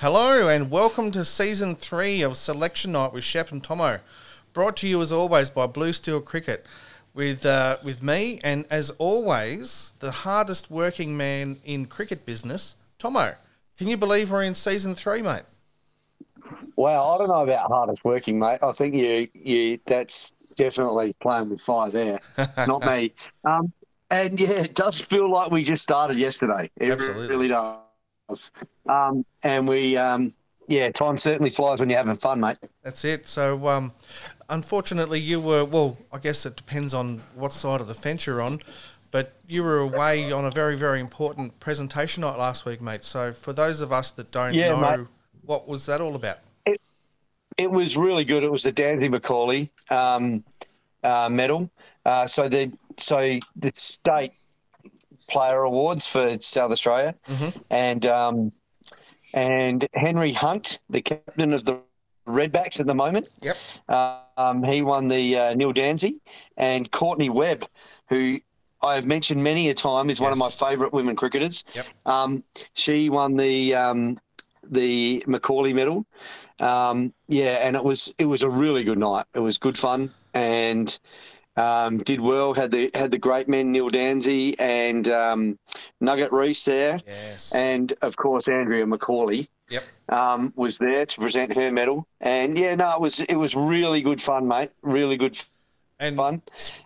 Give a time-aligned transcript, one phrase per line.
[0.00, 4.00] Hello and welcome to season three of Selection Night with Shepp and Thommo,
[4.54, 6.64] brought to you as always by Blue Steel Cricket,
[7.12, 13.34] with uh, with me and as always the hardest working man in cricket business, Thommo.
[13.76, 15.42] Can you believe we're in season three, mate?
[16.76, 18.60] Well, I don't know about hardest working, mate.
[18.62, 22.20] I think you you that's definitely playing with fire there.
[22.38, 23.12] It's not me.
[23.44, 23.70] Um,
[24.10, 26.70] and yeah, it does feel like we just started yesterday.
[26.76, 27.28] It Absolutely.
[27.28, 27.76] really does.
[28.88, 30.34] Um, and we, um,
[30.68, 32.58] yeah, time certainly flies when you're having fun, mate.
[32.82, 33.26] That's it.
[33.26, 33.92] So, um,
[34.48, 35.98] unfortunately, you were well.
[36.12, 38.60] I guess it depends on what side of the fence you're on,
[39.10, 43.04] but you were away on a very, very important presentation night last week, mate.
[43.04, 45.06] So, for those of us that don't Yeah, know, mate.
[45.44, 46.38] what was that all about?
[47.58, 48.42] It was really good.
[48.42, 50.44] It was the Dansie Macaulay um,
[51.02, 51.70] uh, medal.
[52.06, 54.32] Uh, so the so the state
[55.30, 57.14] player awards for South Australia,
[57.70, 58.50] and um,
[59.34, 61.78] and Henry Hunt, the captain of the
[62.26, 63.28] Redbacks at the moment.
[63.42, 63.56] Yep.
[64.36, 66.20] Um, he won the uh, Neil Dansie,
[66.56, 67.66] and Courtney Webb,
[68.08, 68.38] who
[68.82, 71.64] I have mentioned many a time, is one of my favourite women cricketers.
[71.74, 71.86] Yep.
[72.06, 74.18] Um, she won the um,
[74.70, 76.06] the Macaulay medal.
[76.58, 79.26] Um, yeah, and it was it was a really good night.
[79.34, 80.98] It was good fun and
[81.56, 82.54] um, did well.
[82.54, 85.58] Had the had the great men Neil Dansie and um,
[86.00, 87.52] Nugget Reese there, Yes.
[87.54, 89.82] and of course Andrea Macaulay Yep.
[90.08, 92.06] um, was there to present her medal.
[92.20, 94.70] And yeah, no, it was it was really good fun, mate.
[94.82, 95.38] Really good
[95.98, 96.42] And fun.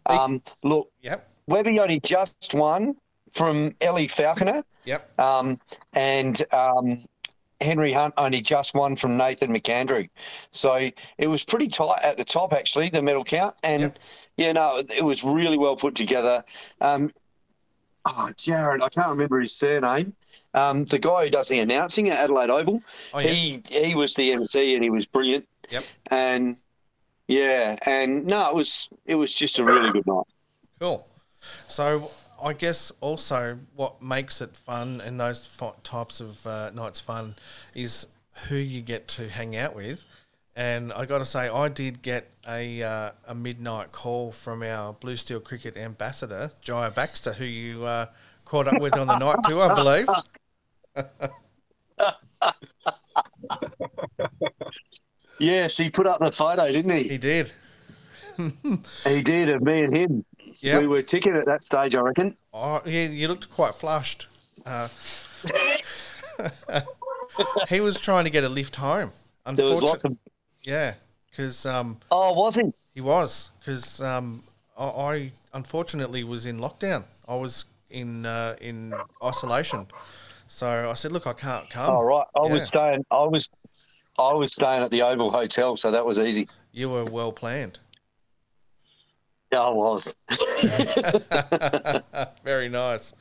[0.07, 1.29] Um, look, yep.
[1.47, 2.97] Webby only just won
[3.31, 5.19] from Ellie Falconer, Yep.
[5.21, 5.59] um,
[5.93, 6.99] and um,
[7.61, 10.09] Henry Hunt only just won from Nathan McAndrew.
[10.53, 13.55] So it was pretty tight at the top, actually, the medal count.
[13.63, 13.99] And Yep.
[14.37, 16.45] Yeah, no, it was really well put together.
[16.81, 17.13] Um,
[18.05, 20.15] oh, Jared, I can't remember his surname.
[20.55, 22.81] Um, the guy who does the announcing at Adelaide Oval,
[23.13, 23.39] Oh yes.
[23.39, 25.47] he he was the MC and he was brilliant.
[25.71, 25.85] Yep.
[26.11, 26.57] And
[27.27, 30.27] yeah, and no, it was it was just a really good night.
[30.79, 31.07] Cool.
[31.69, 32.11] So
[32.43, 35.49] I guess also what makes it fun and those
[35.83, 37.35] types of uh, nights fun
[37.75, 38.07] is
[38.49, 40.05] who you get to hang out with.
[40.57, 44.93] And I got to say, I did get a uh, a midnight call from our
[44.93, 48.07] Blue Steel Cricket ambassador, Jaya Baxter, who you uh,
[48.45, 50.09] caught up with on the night too, I believe.
[55.39, 57.09] Yes, he put up the photo, didn't he?
[57.09, 57.53] He did.
[59.05, 60.25] He did of me and him.
[60.59, 60.81] Yeah.
[60.81, 62.37] We were ticking at that stage, I reckon.
[62.53, 64.27] Oh, yeah, you looked quite flushed.
[64.67, 64.89] Uh,
[67.69, 69.13] he was trying to get a lift home.
[69.47, 70.17] There was Unfortunately, lots of.
[70.65, 70.95] Yeah,
[71.31, 72.63] because um, Oh, was he?
[72.95, 74.43] He was because um,
[74.79, 77.05] I, I unfortunately was in lockdown.
[77.29, 79.87] I was in uh, in isolation,
[80.49, 82.27] so I said, "Look, I can't come." Oh, right.
[82.37, 82.53] I Yeah.
[82.53, 83.05] was staying.
[83.11, 83.49] I was.
[84.19, 86.49] I was staying at the Oval Hotel, so that was easy.
[86.73, 87.81] You were well planned.
[89.53, 90.17] Yeah, I was.
[92.45, 93.13] Very nice.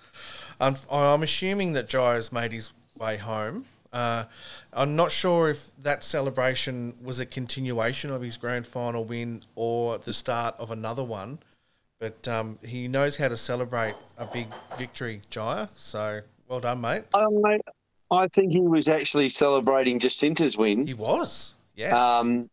[0.59, 3.65] I'm, I'm assuming that Jai has made his way home.
[3.93, 4.25] Uh,
[4.73, 9.99] I'm not sure if that celebration was a continuation of his grand final win or
[9.99, 11.39] the start of another one,
[11.99, 15.69] but um, he knows how to celebrate a big victory, Jaya.
[15.75, 17.03] So well done, mate.
[17.13, 17.61] Um, mate,
[18.09, 21.55] I think he was actually celebrating Jacinta's win He was.
[21.75, 21.93] Yes.
[21.93, 22.49] um,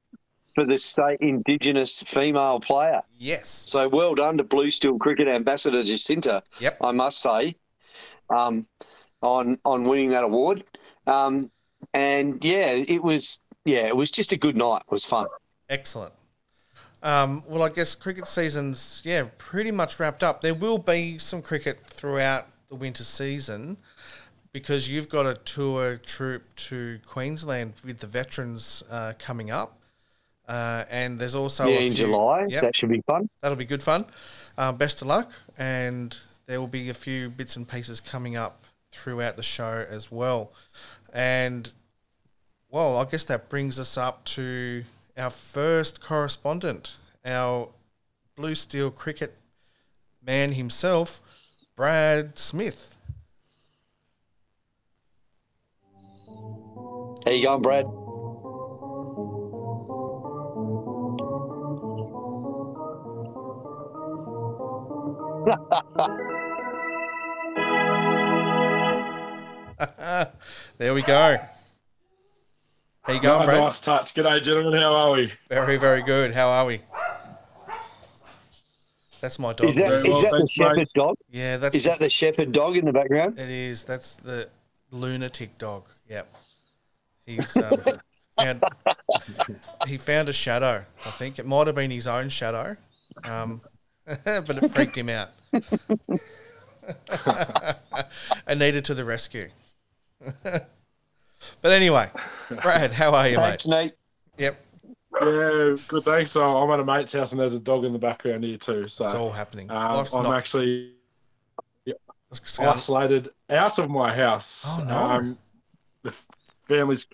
[0.54, 3.00] for the state Indigenous female player.
[3.18, 3.48] yes.
[3.48, 6.42] So well done to Blue Steel Cricket Ambassador Jacinta.
[6.58, 6.78] Yep.
[6.82, 7.54] I must say,
[8.28, 8.66] um,
[9.22, 10.64] on on winning that award.
[11.10, 11.50] Um,
[11.94, 14.82] and yeah, it was yeah, it was just a good night.
[14.87, 15.26] It was fun.
[15.69, 16.12] Excellent.
[17.03, 20.41] Um, well, I guess cricket season's yeah pretty much wrapped up.
[20.43, 23.78] There will be some cricket throughout the winter season
[24.53, 29.78] because you've got a tour troop to Queensland with the veterans uh, coming up,
[30.48, 32.47] uh, and there's also yeah, in few- July.
[32.48, 33.28] Yep, That should be fun.
[33.41, 34.04] that'll be good fun.
[34.59, 36.15] Um, best of luck, and
[36.47, 40.53] there will be a few bits and pieces coming up throughout the show as well.
[41.12, 41.71] And
[42.71, 44.84] well, I guess that brings us up to
[45.16, 47.68] our first correspondent, our
[48.36, 49.36] Blue Steel cricket
[50.24, 51.21] man himself,
[51.77, 52.97] Brad Smith.
[57.24, 57.86] How you going, Brad?
[70.80, 71.36] there we go.
[73.03, 73.60] How you going, Brad?
[73.60, 74.15] nice touch.
[74.15, 74.80] G'day, gentlemen.
[74.80, 75.30] How are we?
[75.50, 76.32] Very, very good.
[76.32, 76.80] How are we?
[79.21, 79.68] That's my dog.
[79.68, 80.48] Is that, well, that the thanks, mate.
[80.48, 81.16] shepherd's dog?
[81.30, 83.38] yeah, that's Is that the shepherd dog in the background?
[83.38, 83.84] it is.
[83.84, 84.48] That's the
[84.91, 85.84] lunatic dog.
[86.09, 86.32] Yep.
[87.27, 87.78] He's um,
[88.38, 88.65] found,
[89.86, 90.86] he found a shadow.
[91.04, 92.78] I think it might have been his own shadow,
[93.24, 93.60] um,
[94.24, 95.28] but it freaked him out.
[98.47, 99.50] and needed to the rescue.
[100.42, 102.10] but anyway,
[102.62, 103.84] Brad, how are you, Thanks, mate?
[103.84, 103.92] Nate.
[104.38, 104.64] Yep,
[105.22, 106.04] Yeah, good.
[106.04, 106.30] Thanks.
[106.32, 108.88] So I'm at a mate's house, and there's a dog in the background here too.
[108.88, 109.70] So it's all happening.
[109.70, 110.36] um, Life's I'm not.
[110.36, 110.94] actually
[112.30, 114.64] it's isolated out of my house.
[114.66, 114.96] Oh, no.
[114.96, 115.38] Um,
[116.02, 116.14] the
[116.68, 117.06] family's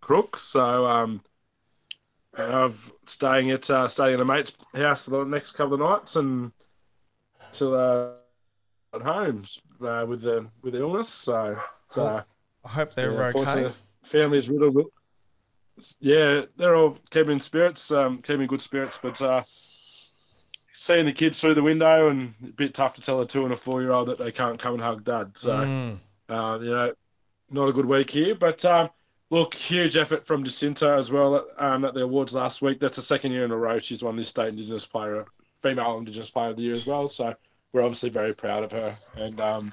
[0.00, 1.20] crook, so um,
[2.36, 2.74] I'm
[3.06, 6.52] staying at uh, staying at a mate's house for the next couple of nights and
[7.52, 8.10] till uh,
[8.94, 9.44] at home
[9.80, 11.08] uh, with the with the illness.
[11.08, 11.56] So,
[11.90, 12.22] so
[12.64, 13.62] I hope they're yeah, okay.
[13.64, 13.72] the
[14.02, 14.74] Family's riddled.
[14.74, 14.86] with-
[16.00, 19.42] Yeah, they're all keeping spirits, um, keeping good spirits, but uh,
[20.72, 23.52] seeing the kids through the window and a bit tough to tell a two and
[23.52, 25.32] a four year old that they can't come and hug dad.
[25.36, 25.96] So, Mm,
[26.28, 26.92] uh, you know,
[27.50, 28.34] not a good week here.
[28.34, 28.90] But um,
[29.30, 32.80] look, huge effort from Jacinta as well um, at the awards last week.
[32.80, 35.26] That's the second year in a row she's won this state Indigenous player,
[35.62, 37.08] female Indigenous player of the year as well.
[37.08, 37.34] So
[37.72, 38.96] we're obviously very proud of her.
[39.16, 39.72] And um,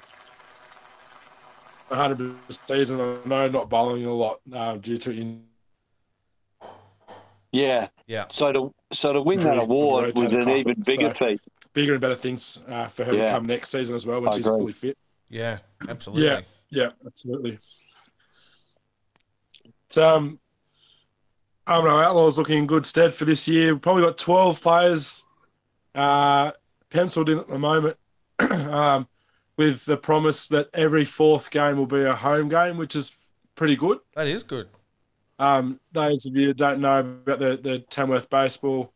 [1.92, 2.34] 100
[2.66, 5.44] season, I know not bowling a lot uh, due to in-
[7.52, 7.88] Yeah.
[8.06, 11.26] yeah, So to so to win that Really award was an rotated even bigger so-
[11.26, 11.40] feat.
[11.74, 13.26] bigger and better things uh, for her Yeah.
[13.26, 14.58] to come next season as well when I she's agree.
[14.60, 14.98] fully fit.
[15.28, 15.58] yeah,
[15.88, 16.26] absolutely.
[16.26, 16.40] Yeah,
[16.70, 17.58] yeah, absolutely.
[19.88, 20.38] So, um,
[21.66, 23.72] Armidale Outlaws looking in good stead for this year.
[23.74, 25.24] We've probably got 12 players
[25.94, 26.52] uh,
[26.90, 27.96] penciled in at the moment
[28.40, 29.06] um,
[29.62, 33.14] with the promise that every fourth game will be a home game, which is
[33.54, 33.98] pretty good.
[34.16, 34.68] That is good.
[35.38, 38.92] Um, those of you who don't know about the, the Tamworth Baseball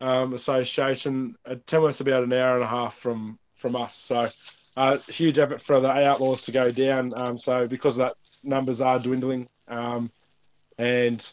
[0.00, 3.96] um, Association, uh, Tamworth's about an hour and a half from, from us.
[3.96, 4.28] So,
[4.76, 7.12] uh, huge effort for the Outlaws to go down.
[7.16, 8.14] Um, so, because of that,
[8.44, 9.48] numbers are dwindling.
[9.66, 10.10] Um,
[10.78, 11.28] and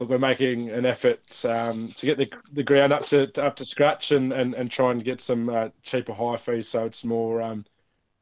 [0.00, 3.56] look, we're making an effort um, to get the, the ground up to, to up
[3.56, 7.04] to scratch and, and, and try and get some uh, cheaper high fees so it's
[7.04, 7.64] more um,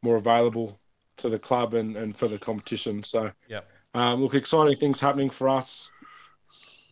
[0.02, 0.78] more available
[1.18, 3.02] to the club and, and for the competition.
[3.02, 3.68] So, Yep.
[3.94, 5.90] um, look, exciting things happening for us.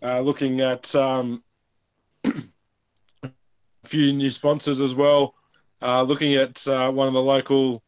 [0.03, 1.43] Uh, looking at um,
[3.23, 3.31] a
[3.85, 5.35] few new sponsors as well.
[5.83, 7.83] Uh, looking at uh, one of the local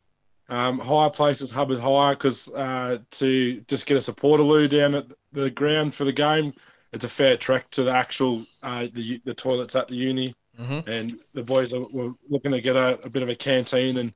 [0.48, 5.50] um, hire places, Hubbard Hire, because uh, to just get a supportaloo down at the
[5.50, 6.52] ground for the game,
[6.92, 10.80] it's a fair trek to the actual uh, the the toilets at the uni, hmm
[10.86, 14.12] and the boys are were looking to get a, a bit of a canteen and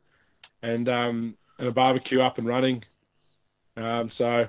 [0.62, 2.84] and um, and a barbecue up and running.
[3.76, 4.48] Um, so,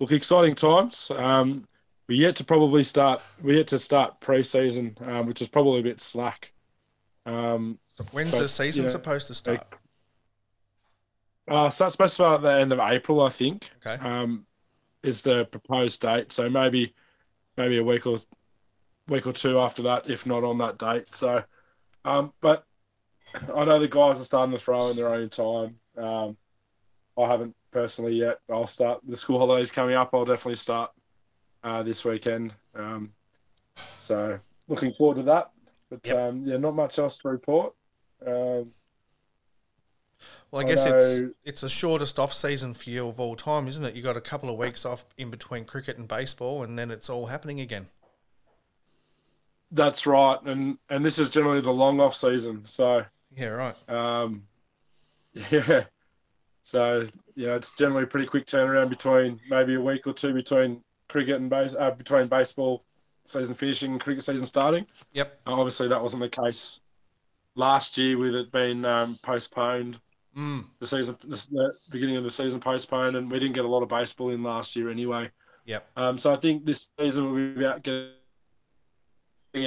[0.00, 1.10] look, exciting times.
[1.14, 1.66] Um,
[2.08, 3.22] we're yet to probably start.
[3.42, 6.52] We're yet to start pre-season, um, which is probably a bit slack.
[7.26, 9.66] Um, So when's But, the season you know, supposed to start?
[11.48, 13.70] uh, so it's supposed to start at the end of April, I think.
[13.84, 14.02] Okay.
[14.02, 14.46] Um,
[15.02, 16.32] is the proposed date.
[16.32, 16.94] So maybe
[17.56, 18.18] maybe a week or
[19.08, 21.14] week or two after that, if not on that date.
[21.14, 21.42] So,
[22.04, 22.64] um, but
[23.34, 25.76] I know the guys are starting to throw in their own time.
[25.96, 26.36] Um,
[27.18, 28.38] I haven't personally yet.
[28.50, 30.10] I'll start the school holidays coming up.
[30.12, 30.90] I'll definitely start
[31.62, 32.54] uh, this weekend.
[32.74, 33.12] Um,
[33.96, 35.50] so looking forward to that.
[35.90, 36.16] But Yep.
[36.16, 37.74] um, yeah, not much else to report.
[38.26, 38.72] Um,
[40.50, 43.68] Well, I I guess it's it's the shortest off season for you of all time,
[43.68, 43.94] isn't it?
[43.94, 47.10] You got a couple of weeks off in between cricket and baseball, and then it's
[47.10, 47.88] all happening again.
[49.70, 52.64] that's right, and and this is generally the long off season.
[52.64, 53.04] So
[53.38, 53.88] Yeah, right.
[53.88, 54.42] Um,
[55.50, 55.84] yeah.
[56.62, 60.82] So yeah, it's generally a pretty quick turnaround between maybe a week or two between
[61.08, 62.84] cricket and base uh, between baseball
[63.24, 64.86] season finishing and cricket season starting.
[65.12, 65.40] Yep.
[65.46, 66.80] Uh, obviously, that wasn't the case
[67.54, 69.98] last year with it being um, postponed.
[70.36, 73.68] Mm, The season, the, the beginning of the season postponed, and we didn't get a
[73.68, 75.30] lot of baseball in last year anyway.
[75.64, 75.86] Yep.
[75.96, 78.10] Um, so I think this season will be about getting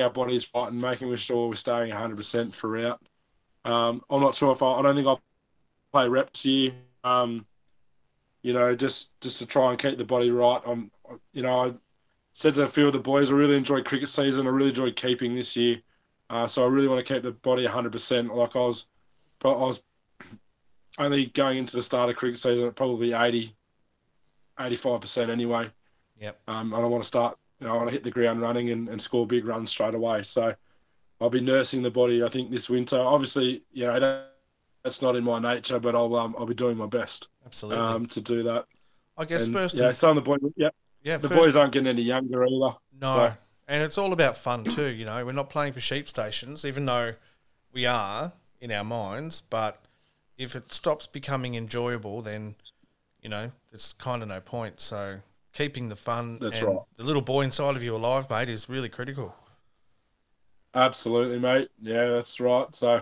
[0.01, 3.01] our bodies right and making sure we're staying 100% throughout.
[3.65, 5.21] Um, I'm not sure if I, I don't think I'll
[5.91, 6.73] play reps year.
[7.03, 7.45] Um,
[8.41, 10.61] you know, just just to try and keep the body right.
[10.65, 10.91] I'm,
[11.33, 11.73] you know, I
[12.33, 14.47] said to a few of the boys, I really enjoyed cricket season.
[14.47, 15.81] I really enjoyed keeping this year.
[16.29, 18.33] Uh, so I really want to keep the body 100%.
[18.33, 18.87] Like I was,
[19.43, 19.83] I was
[20.97, 23.53] only going into the start of cricket season at probably 80,
[24.57, 25.69] 85% anyway.
[26.21, 26.39] Yep.
[26.47, 28.69] Um, and I want to start, you know, I want to hit the ground running
[28.69, 30.23] and, and score big runs straight away.
[30.23, 30.55] So
[31.21, 32.99] I'll be nursing the body, I think, this winter.
[32.99, 34.31] Obviously, you know, that,
[34.83, 37.83] that's not in my nature, but I'll um, I'll be doing my best absolutely.
[37.85, 38.65] um, to do that.
[39.17, 40.69] I guess And, first, yeah, and, some of the boys, yeah,
[41.03, 42.75] yeah, the first, boys aren't getting any younger either.
[42.99, 43.33] no, so-
[43.67, 44.89] and it's all about fun too.
[44.89, 47.13] You know, we're not playing for sheep stations, even though
[47.71, 49.41] we are in our minds.
[49.41, 49.79] But
[50.37, 52.55] if it stops becoming enjoyable, then
[53.21, 54.79] you know it's kind of no point.
[54.81, 55.19] So
[55.53, 56.79] keeping the fun That's and right.
[56.97, 59.35] the little boy inside of you alive, mate, is really critical.
[60.73, 61.69] Absolutely, mate.
[61.79, 62.73] Yeah, that's right.
[62.73, 63.01] So,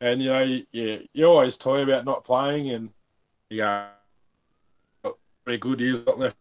[0.00, 2.90] and you know, you, you, you always toy about not playing, and
[3.50, 3.88] you go,
[5.04, 6.36] got pretty good years got left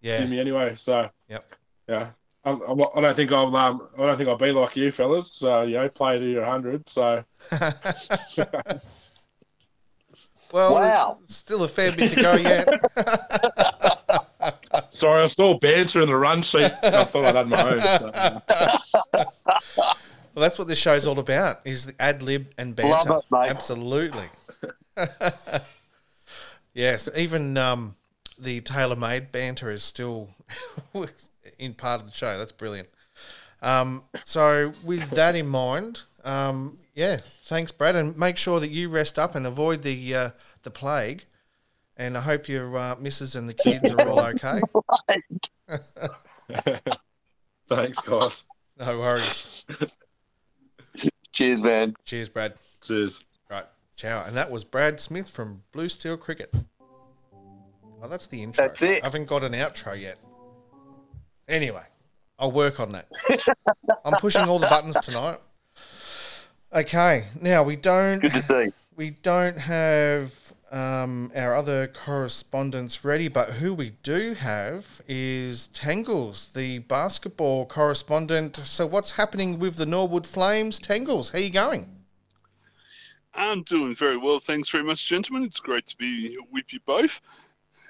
[0.00, 0.74] Yeah, in me anyway.
[0.76, 1.52] So, Yep.
[1.88, 2.10] yeah.
[2.44, 5.32] I'm, I'm I don't think I'll um I don't think I'll be like you fellas.
[5.32, 6.88] So you know, play to your hundred.
[6.88, 7.24] So
[10.52, 11.18] well, Wow.
[11.26, 12.68] still a fair bit to go yet.
[14.88, 16.72] sorry, I still banter in the run sheet.
[16.82, 17.80] I thought I'd had my own.
[17.98, 19.26] So,
[20.34, 23.10] Well, that's what this show's all about: is the ad lib and banter.
[23.10, 23.50] Love it, mate.
[23.50, 24.28] Absolutely.
[26.74, 27.96] yes, even um,
[28.38, 30.30] the tailor-made banter is still
[31.58, 32.38] in part of the show.
[32.38, 32.88] That's brilliant.
[33.60, 38.88] Um, so, with that in mind, um, yeah, thanks, Brad, and make sure that you
[38.88, 40.30] rest up and avoid the uh,
[40.62, 41.26] the plague.
[42.02, 44.60] And I hope your uh, missus and the kids are all okay.
[47.68, 48.44] thanks, guys.
[48.76, 49.64] No worries.
[51.30, 51.94] Cheers, man.
[52.04, 52.54] Cheers, Brad.
[52.82, 53.24] Cheers.
[53.48, 54.24] Right, ciao.
[54.24, 56.52] And that was Brad Smith from Blue Steel Cricket.
[57.32, 58.66] Oh, that's the intro.
[58.66, 59.00] That's it.
[59.04, 60.18] I haven't got an outro yet.
[61.46, 61.84] Anyway,
[62.36, 63.06] I'll work on that.
[64.04, 65.38] I'm pushing all the buttons tonight.
[66.72, 68.72] Okay, now we don't Good to see.
[68.96, 70.41] we don't have
[70.72, 78.56] um, our other correspondents ready, but who we do have is Tangles, the basketball correspondent.
[78.56, 80.78] So, what's happening with the Norwood Flames?
[80.78, 82.02] Tangles, how are you going?
[83.34, 84.38] I'm doing very well.
[84.38, 85.44] Thanks very much, gentlemen.
[85.44, 87.20] It's great to be with you both.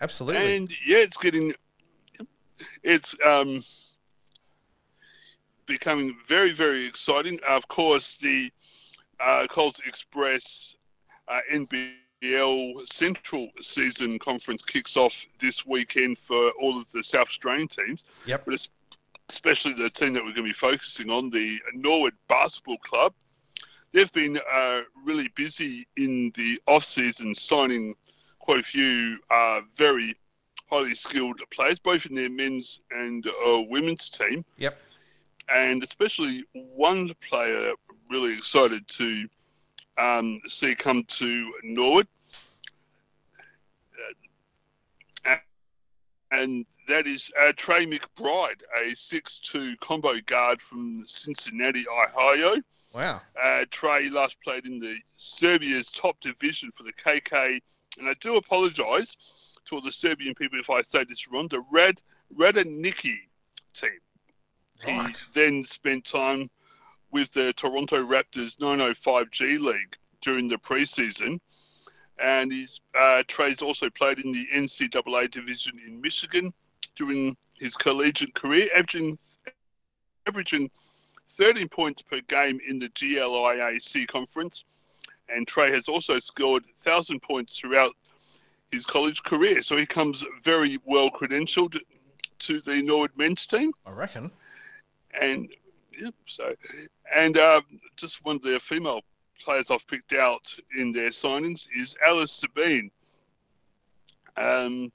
[0.00, 0.56] Absolutely.
[0.56, 1.52] And yeah, it's getting,
[2.82, 3.64] it's um,
[5.66, 7.38] becoming very, very exciting.
[7.48, 8.50] Of course, the
[9.20, 10.76] uh, Coles Express
[11.28, 11.40] uh,
[12.22, 18.04] NBL Central Season Conference kicks off this weekend for all of the South Australian teams.
[18.26, 18.44] Yep.
[18.44, 18.68] But
[19.28, 23.12] especially the team that we're going to be focusing on, the Norwood Basketball Club.
[23.92, 27.94] They've been uh, really busy in the off season signing
[28.38, 30.16] quite a few uh, very
[30.70, 34.44] highly skilled players, both in their men's and uh, women's team.
[34.56, 34.80] Yep.
[35.52, 37.72] And especially one player
[38.10, 39.28] really excited to
[39.98, 42.08] um, see come to Norwood.
[45.26, 45.36] Uh,
[46.30, 52.56] and that is uh, Trey McBride, a 6'2 combo guard from Cincinnati, Ohio.
[52.94, 53.20] Wow.
[53.40, 57.60] Uh, Trey last played in the Serbia's top division for the KK,
[57.98, 59.16] and I do apologise
[59.66, 61.48] to all the Serbian people if I say this wrong.
[61.48, 62.02] The Red
[62.36, 63.16] Radoniki
[63.74, 63.90] team.
[64.86, 65.16] Right.
[65.16, 66.50] He then spent time
[67.12, 71.38] with the Toronto Raptors 905G League during the preseason,
[72.18, 76.52] and he's uh, Trey's also played in the NCAA division in Michigan
[76.96, 79.18] during his collegiate career, averaging
[80.26, 80.70] averaging
[81.28, 84.64] 13 points per game in the GLIAC conference.
[85.28, 87.92] And Trey has also scored 1,000 points throughout
[88.70, 89.62] his college career.
[89.62, 91.78] So he comes very well credentialed
[92.40, 93.72] to the Norwood men's team.
[93.86, 94.30] I reckon.
[95.18, 95.48] And
[95.98, 96.54] yep, so,
[97.14, 97.62] and um,
[97.96, 99.02] just one of the female
[99.40, 102.90] players I've picked out in their signings is Alice Sabine.
[104.36, 104.92] Um,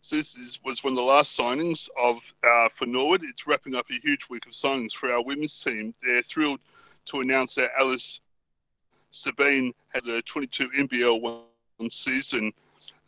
[0.00, 3.22] so this is, was one of the last signings of uh, for Norwood.
[3.24, 5.94] It's wrapping up a huge week of signings for our women's team.
[6.02, 6.60] They're thrilled
[7.06, 8.20] to announce that Alice
[9.10, 12.52] Sabine had a 22 NBL one season.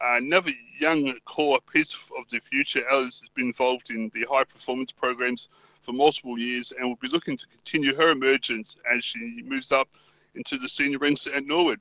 [0.01, 2.83] Uh, another young core piece of the future.
[2.91, 5.49] Alice has been involved in the high performance programs
[5.87, 9.89] for multiple years and will be looking to continue her emergence as she moves up
[10.35, 11.81] into the senior ranks at Norwood.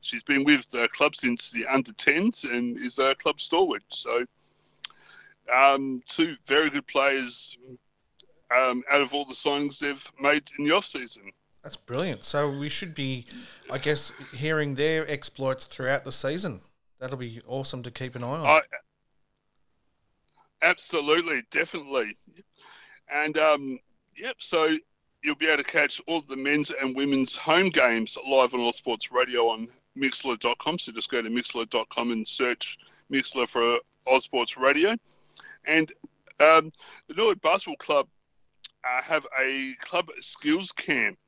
[0.00, 3.82] She's been with the club since the under 10s and is a club stalwart.
[3.88, 4.24] So,
[5.52, 7.56] um, two very good players
[8.54, 11.32] um, out of all the signings they've made in the off season.
[11.62, 12.24] That's brilliant.
[12.24, 13.26] So we should be,
[13.70, 16.60] I guess, hearing their exploits throughout the season.
[16.98, 18.46] That'll be awesome to keep an eye on.
[18.46, 18.60] I,
[20.62, 22.16] absolutely, definitely.
[23.12, 23.78] And um,
[24.16, 24.76] yep, so
[25.22, 29.12] you'll be able to catch all the men's and women's home games live on OzSports
[29.12, 30.78] Radio on Mixlr.com.
[30.78, 32.78] So just go to Mixlr.com and search
[33.12, 34.96] Mixlr for OzSports Radio.
[35.64, 35.92] And
[36.40, 36.72] um,
[37.08, 38.08] the Norwood Basketball Club
[38.84, 41.18] uh, have a club skills camp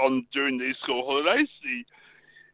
[0.00, 1.60] on during these school holidays.
[1.62, 1.84] The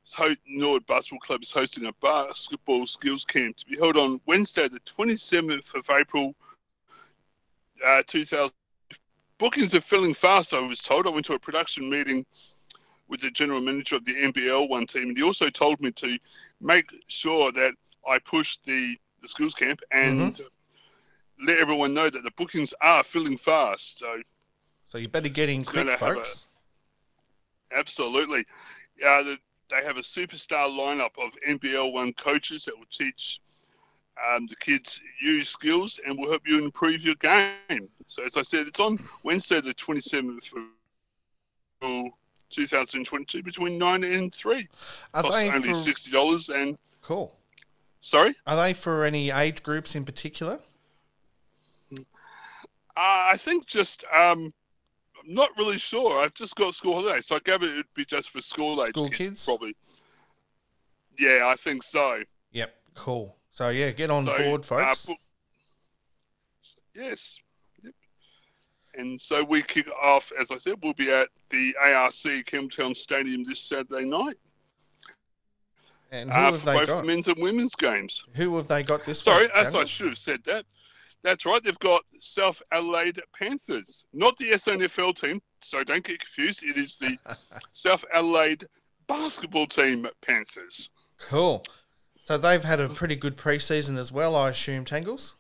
[0.04, 4.68] so Norwood Basketball Club is hosting a basketball skills camp to be held on Wednesday,
[4.68, 6.34] the 27th of April,
[7.84, 8.52] uh, 2000.
[9.38, 11.06] Bookings are filling fast, I was told.
[11.06, 12.24] I went to a production meeting
[13.08, 16.18] with the general manager of the NBL one team, and he also told me to
[16.60, 17.74] make sure that
[18.08, 20.40] I push the, the skills camp and
[21.44, 23.98] let everyone know that the bookings are filling fast.
[23.98, 24.22] So
[24.86, 26.46] So you better get in quick, gonna a- folks.
[27.76, 28.44] absolutely,
[29.04, 29.38] uh, the,
[29.70, 33.40] they have a superstar lineup of NBL one coaches that will teach
[34.23, 37.88] um, the kids use skills and will help you improve your game.
[38.06, 40.52] So as I said, it's on Wednesday the twenty seventh
[41.83, 42.06] of
[42.50, 44.68] 2022 between nine and three.
[45.12, 47.33] Are Costs they only for sixty dollars and cool?
[48.00, 48.35] sorry.
[48.47, 50.61] Are they for any age groups in particular?
[51.92, 52.00] Uh,
[52.97, 54.52] I think just um,
[55.21, 56.21] I'm not really sure.
[56.21, 59.09] I've just got school holiday, so I gather it'd be just for school age School
[59.09, 59.44] kids, kids?
[59.44, 59.75] probably.
[61.18, 62.23] Yeah, I think so.
[62.52, 63.37] Yep, cool.
[63.54, 65.06] So yeah, get on So, board, uh, folks.
[65.06, 65.18] book-
[66.94, 67.38] yes.
[67.82, 67.94] Yep.
[68.94, 73.44] And so we kick off, as I said, we'll be at the ARC Campbelltown Stadium
[73.44, 74.37] this Saturday night
[76.11, 77.06] and who uh, have for they both got?
[77.06, 78.25] men's and women's games.
[78.34, 79.23] Who have they got this?
[79.23, 80.64] Sorry, week, as I should have said that.
[81.23, 81.62] That's right.
[81.62, 85.40] They've got South Adelaide Panthers, not the SANFL team.
[85.62, 86.62] So don't get confused.
[86.62, 87.16] It is the
[87.73, 88.66] South Adelaide
[89.06, 90.90] basketball team Panthers.
[91.18, 91.64] Cool.
[92.24, 95.36] So they've had a pretty good preseason as well, I assume, Tangles.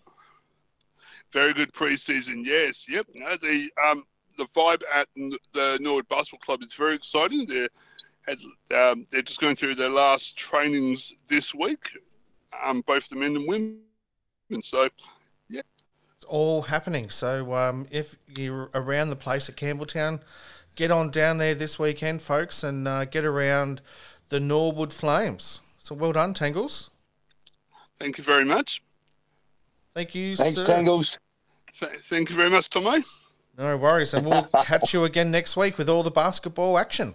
[1.32, 2.44] Very good preseason.
[2.44, 2.86] Yes.
[2.88, 3.06] Yep.
[3.14, 4.04] No, the um
[4.36, 7.46] the vibe at the Norwood Basketball Club is very exciting.
[7.46, 7.68] They're
[8.26, 8.38] had
[8.74, 11.90] um, they're just going through their last trainings this week,
[12.62, 13.78] um, both the men and women.
[14.50, 14.88] And so
[16.16, 17.08] It's all happening.
[17.08, 20.20] So um, if you're around the place at Campbelltown,
[20.74, 23.80] get on down there this weekend, folks, and uh, get around
[24.28, 25.60] the Norwood Flames.
[25.84, 26.90] So well done, Tangles.
[27.98, 28.82] thank you very much.
[29.94, 30.34] Thank you.
[30.34, 30.64] Thanks, sir.
[30.64, 31.18] Tangles.
[31.78, 33.04] Th- thank you very much, Thommo.
[33.58, 37.12] No worries, and we'll catch you again next week with all the basketball action.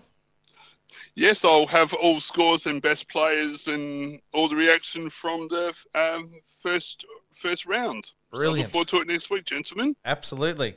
[1.16, 6.32] Yes, I'll have all scores and best players and all the reaction from the um,
[6.62, 8.12] first first round.
[8.36, 9.96] So I look forward to it next week, gentlemen.
[10.06, 10.76] Absolutely.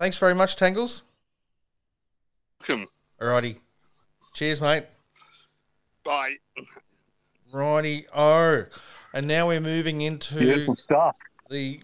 [0.00, 1.04] Thanks very much, Tangles.
[2.60, 2.88] Welcome.
[3.20, 3.58] Alrighty.
[4.32, 4.84] Cheers, mate.
[6.08, 6.36] Bye.
[7.52, 8.06] Righty.
[8.16, 8.64] Oh.
[9.12, 11.18] And now we're moving into Beautiful stuff.
[11.50, 11.82] the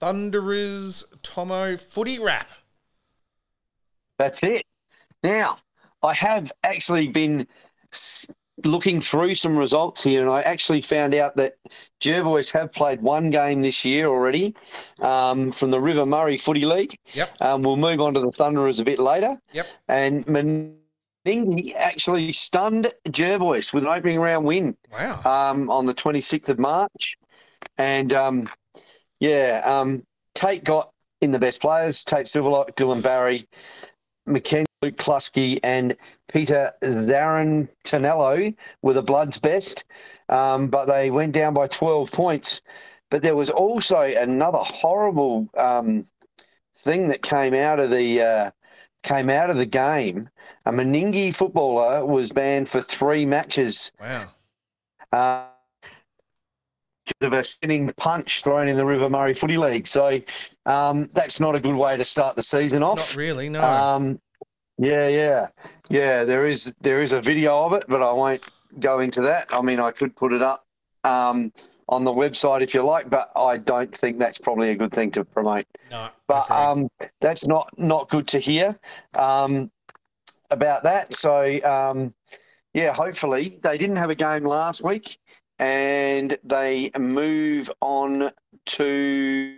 [0.00, 2.48] Thunderers Thommo footy wrap.
[4.18, 4.62] That's it.
[5.22, 5.58] Now,
[6.02, 7.46] I have actually been
[8.64, 11.56] looking through some results here, and I actually found out that
[12.00, 14.56] Jervois have played one game this year already
[15.02, 16.96] um, from the River Murray Footy League.
[17.12, 17.42] Yep.
[17.42, 19.36] Um, we'll move on to the Thunderers a bit later.
[19.52, 19.66] Yep.
[19.88, 20.26] And
[21.26, 25.20] Meningie actually stunned Jervois with an opening round win Wow.
[25.24, 27.16] um, on the 26th of March.
[27.78, 28.48] And um,
[29.20, 33.46] yeah, um, Tate got in the best players Tate Silverlock, Dylan Barry,
[34.26, 35.96] Mackenzie Luke Klusky, and
[36.28, 39.84] Peter Zarin Tonello were the Bloods' best.
[40.28, 42.62] Um, but they went down by 12 points.
[43.10, 46.06] But there was also another horrible um,
[46.76, 48.22] thing that came out of the.
[48.22, 48.50] Uh,
[49.06, 50.28] Came out of the game.
[50.66, 54.30] A Meningie footballer was banned for three matches Wow.
[55.12, 55.44] uh,
[57.20, 59.86] of a spinning punch thrown in the River Murray Footy League.
[59.86, 60.20] So
[60.66, 62.98] um, that's not a good way to start the season off.
[62.98, 63.62] Not really, no.
[63.62, 64.20] Um,
[64.78, 65.48] yeah, yeah,
[65.88, 66.24] yeah.
[66.24, 68.42] There is there is a video of it, but I won't
[68.80, 69.46] go into that.
[69.50, 70.65] I mean, I could put it up
[71.06, 71.52] um,
[71.88, 75.10] on the website if you like, but I don't think that's probably a good thing
[75.12, 75.66] to promote.
[75.90, 76.08] no.
[76.26, 76.88] But um,
[77.20, 78.76] that's not not good to hear
[79.16, 79.70] um,
[80.50, 81.14] about that.
[81.14, 82.12] So um,
[82.74, 85.18] yeah, hopefully they didn't have a game last week,
[85.58, 88.32] and they move on
[88.66, 89.56] to.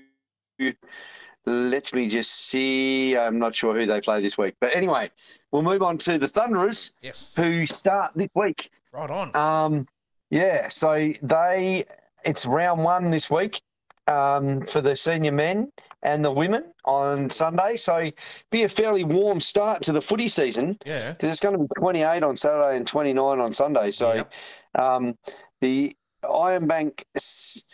[1.47, 3.17] Let me just see.
[3.17, 5.11] I'm not sure who they play this week, but anyway,
[5.51, 7.35] we'll move on to the Thunderers, yes.
[7.35, 8.69] who start this week.
[8.93, 9.35] Right on.
[9.35, 9.89] Um,
[10.31, 11.85] yeah, so they
[12.25, 13.61] it's round one this week
[14.09, 15.71] um, for the senior men
[16.03, 17.77] and the women on Sunday.
[17.77, 18.11] So
[18.51, 21.13] be a fairly warm start to the footy season yeah.
[21.13, 23.91] because it's going to be 28 on Saturday and 29 on Sunday.
[23.91, 24.33] So Yep.
[24.77, 25.19] um,
[25.61, 27.05] the Ironbank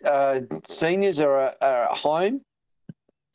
[0.04, 2.42] uh, seniors are, are at home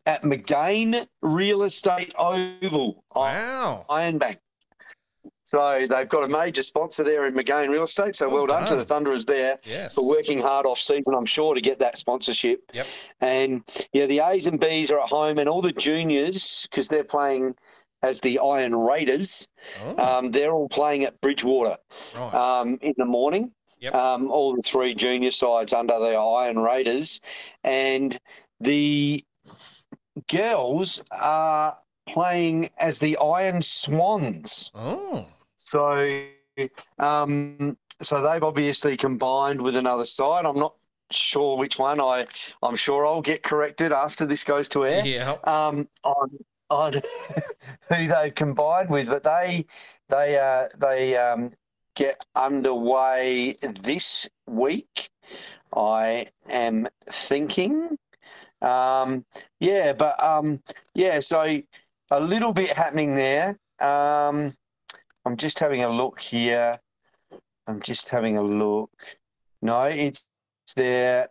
[0.06, 3.04] at McGain Real Estate Oval.
[3.16, 3.86] Wow.
[3.90, 4.38] Ironbank.
[5.50, 8.16] So they've got a major sponsor there in McGain Real Estate.
[8.16, 9.96] So Well well, done, to the Thunderers there Yes.
[9.96, 12.62] for working hard off season, I'm sure, to get that sponsorship.
[12.74, 12.86] Yep.
[13.22, 17.04] And yeah, the A's and B's are at home, and all the juniors, because they're
[17.04, 17.56] playing
[18.04, 19.48] as the Iron Raiders,
[19.84, 21.78] Oh, um, they're all playing at Bridgewater
[22.16, 22.34] right.
[22.34, 23.52] um, in the morning.
[23.80, 23.96] Yep.
[23.96, 27.22] Um, all the three junior sides under the Iron Raiders,
[27.64, 28.18] and
[28.60, 29.26] the
[30.28, 31.76] girls are
[32.08, 34.72] playing as the Iron Swans.
[34.76, 35.26] oh.
[35.60, 36.24] So,
[36.98, 40.46] um, so they've obviously combined with another side.
[40.46, 40.76] I'm not
[41.12, 42.00] sure which one.
[42.00, 42.26] I
[42.64, 45.06] I'm sure I'll get corrected after this goes to air.
[45.06, 45.36] Yeah.
[45.44, 46.30] Um, on
[46.70, 46.94] on
[47.90, 49.66] who they've combined with, but they
[50.08, 51.52] they uh, they um,
[51.96, 55.10] get underway this week.
[55.76, 57.98] I am thinking.
[58.62, 59.26] Um,
[59.60, 60.62] yeah, but um,
[60.96, 61.62] yeah, so
[62.12, 63.60] a little bit happening there.
[63.80, 64.54] Um,
[65.30, 66.80] I'm just having a look here.
[67.68, 68.90] I'm just having a look.
[69.62, 70.26] No, it's
[70.76, 71.28] their.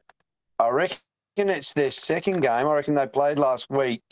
[0.60, 0.98] I reckon
[1.36, 2.68] it's their second game.
[2.68, 4.04] I reckon they played last week.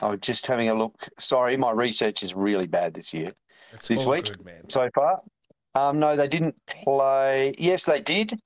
[0.00, 1.08] I was just having a look.
[1.18, 3.32] Sorry, my research is really bad this year
[3.72, 4.26] It's this week?
[4.26, 4.68] good, man.
[4.68, 5.22] so far.
[5.74, 7.54] Um, no, they didn't play.
[7.56, 8.38] Yes, they did,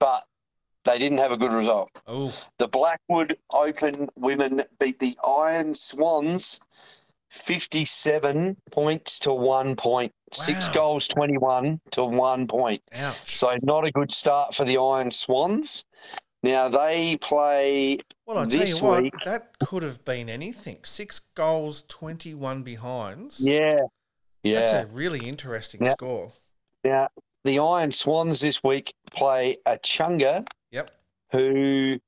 [0.00, 0.24] but
[0.84, 1.90] they didn't have a good result.
[2.08, 6.58] Oh, The Blackwood Open women beat the Iron Swans
[7.30, 10.12] 57 points to one point.
[10.32, 12.82] Six goals, 21 to one point.
[12.94, 13.36] ouch.
[13.38, 15.84] So, not a good start for the Iron Swans.
[16.42, 17.98] Now, they play.
[18.26, 20.78] well, I tell you what, week- that could have been anything.
[20.84, 23.40] Six goals, 21 behinds.
[23.40, 23.80] Yeah.
[24.42, 24.60] Yeah.
[24.60, 25.92] That's a really interesting Yeah.
[25.92, 26.32] score.
[26.84, 27.08] Now,
[27.44, 30.90] the Iron Swans this week play Echunga Yep.
[31.32, 31.98] who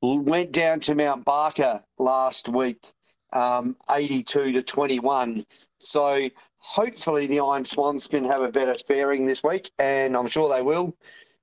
[0.00, 2.92] went down to Mount Barker last week,
[3.32, 5.44] um, 82 to 21.
[5.78, 10.48] So hopefully the Iron Swans can have a better faring this week, and I'm sure
[10.54, 10.96] they will.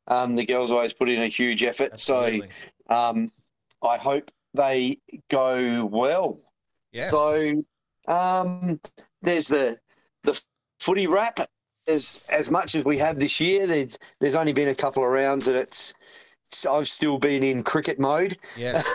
[0.07, 2.49] Um, the girls always put in a huge effort, Absolutely.
[2.89, 3.29] so um,
[3.81, 6.39] I hope they go well.
[6.91, 7.09] yes.
[7.09, 7.63] So
[8.07, 8.79] um,
[9.21, 9.79] there's the
[10.23, 10.39] the
[10.79, 11.39] footy wrap.
[11.87, 15.09] As as much as we have this year, there's there's only been a couple of
[15.09, 15.93] rounds, and it's
[16.69, 18.85] I've still been in cricket mode yes.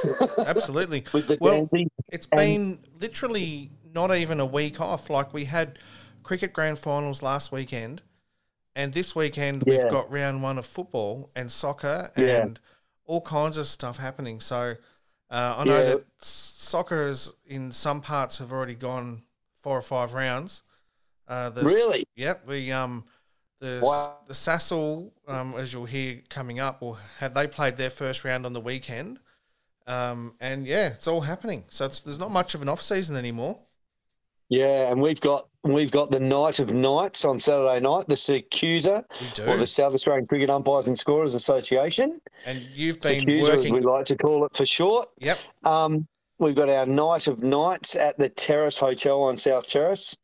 [0.47, 1.05] Absolutely.
[1.41, 1.89] Well, Dancy.
[2.11, 5.11] It's been literally not even a week off.
[5.11, 5.79] Like we had
[6.23, 8.03] cricket grand finals last weekend,
[8.77, 9.83] and this weekend Yeah.
[9.83, 12.43] we've got round one of football and soccer Yeah.
[12.43, 12.61] and
[13.05, 14.41] all kinds of stuff happening.
[14.41, 14.75] So
[15.31, 15.85] uh, I know Yeah.
[15.95, 19.23] that soccer is in some parts have already gone
[19.63, 20.63] four or five rounds.
[21.29, 22.05] Uh, Really?
[22.17, 22.47] Yep.
[22.47, 23.05] The um,
[23.61, 24.19] the Wow.
[24.27, 28.47] the Sassel, um, as you'll hear coming up, will have they played their first round
[28.47, 29.21] on the weekend.
[29.87, 31.65] Um, and yeah, it's all happening.
[31.69, 33.59] So it's, there's not much of an off season anymore.
[34.49, 39.05] Yeah, and we've got we've got the night of nights on Saturday night, the SACUSA,
[39.47, 42.21] or the South Australian Cricket Umpires and Scorers Association.
[42.47, 45.09] and you've been SACUSA, as we like to call it for short.
[45.19, 45.39] Yep.
[45.65, 50.17] Um, we've got our night of nights at the Terrace Hotel on South Terrace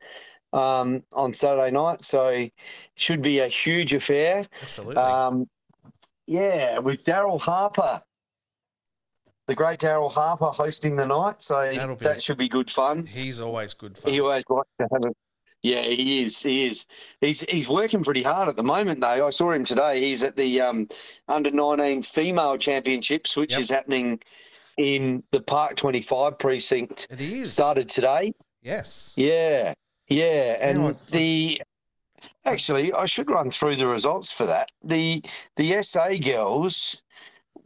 [0.57, 2.03] um, on Saturday night.
[2.05, 2.53] So it
[2.97, 4.47] should be a huge affair.
[4.63, 4.97] Absolutely.
[4.97, 5.49] Um,
[6.27, 8.03] yeah, with Daryl Harper,
[9.47, 11.41] the great Daryl Harper hosting the night.
[11.43, 13.07] So That'll be- that should be good fun.
[13.07, 14.13] He's always good fun.
[14.13, 15.13] He always likes to have a.
[15.63, 16.41] Yeah, he is.
[16.43, 16.87] He is.
[17.21, 19.27] He's he's working pretty hard at the moment, though.
[19.27, 20.01] I saw him today.
[20.01, 20.87] He's at the um,
[21.29, 23.61] under nineteen female championships, which Yep.
[23.61, 24.21] is happening
[24.77, 27.09] in the Park Twenty Five precinct.
[27.11, 27.53] it is.
[27.53, 28.33] Started today.
[28.63, 29.13] Yes.
[29.17, 29.75] Yeah,
[30.09, 30.99] yeah, and Hang on.
[31.11, 31.61] the
[32.45, 34.71] actually, I should run through the results for that.
[34.83, 35.23] The
[35.57, 37.03] the SA girls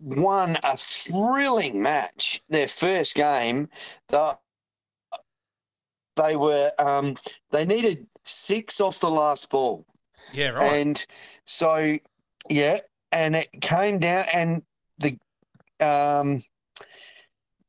[0.00, 2.42] won a thrilling match.
[2.48, 3.68] Their first game,
[4.08, 4.38] the
[6.16, 7.16] they were um,
[7.50, 9.86] they needed six off the last ball,
[10.28, 10.78] Yeah, right.
[10.78, 11.04] and
[11.44, 11.98] so
[12.48, 12.80] yeah,
[13.12, 14.62] and it came down, and
[14.98, 15.18] the
[15.80, 16.42] um,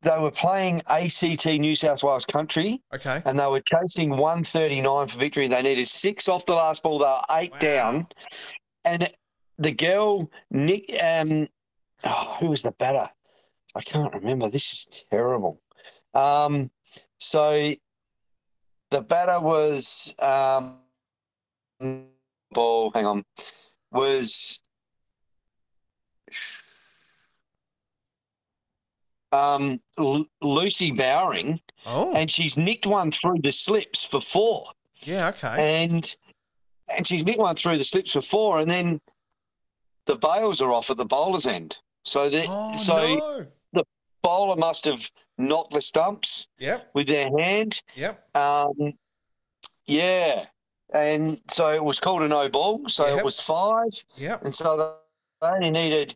[0.02, 3.22] they were playing ACT New South Wales Country okay.
[3.26, 5.48] and they were chasing 139 for victory.
[5.48, 7.00] They needed six off the last ball.
[7.00, 7.60] They were eight Wow.
[7.60, 8.08] down.
[8.84, 9.10] And
[9.60, 11.48] the girl, Nick, um,
[12.04, 13.10] oh, who was the batter?
[13.76, 14.50] I can't remember.
[14.50, 15.62] This is terrible.
[16.16, 16.72] Um,
[17.20, 17.74] so
[18.90, 20.80] the batter was, um,
[22.52, 23.24] ball, hang on,
[23.92, 24.60] was
[29.32, 35.30] um, Lu- Lucy Bowering Oh, and she's nicked one through the slips for four, yeah,
[35.30, 35.84] okay.
[35.84, 36.16] and
[36.96, 39.00] and she's nicked one through the slips for four, and then
[40.06, 41.78] the bails are off at the bowler's end.
[42.04, 43.84] So the Oh, so no.
[44.22, 47.82] bowler must have knocked the stumps Yep, with their hand.
[47.96, 48.28] yep.
[48.36, 48.94] Um,
[49.86, 50.46] yeah,
[50.94, 52.88] and so it was called a no ball.
[52.90, 53.20] So Yep.
[53.20, 54.38] it was five, Yeah.
[54.44, 54.98] and so
[55.42, 56.16] they only needed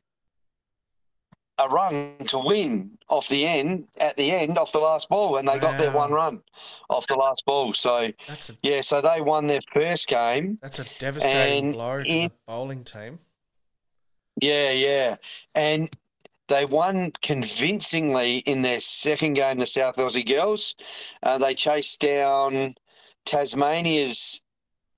[1.58, 5.48] a run to win off the end at the end off the last ball, and
[5.48, 6.42] they got their one run
[6.90, 7.74] off the last ball.
[7.74, 8.14] So a
[8.62, 10.60] yeah, so they won their first game.
[10.62, 13.20] that's a devastating blow to in- the bowling team.
[14.42, 15.16] Yeah, yeah,
[15.56, 15.90] and
[16.50, 19.58] they won convincingly in their second game.
[19.58, 20.76] The South Aussie girls,
[21.24, 22.76] uh, they chased down
[23.26, 24.42] Tasmania's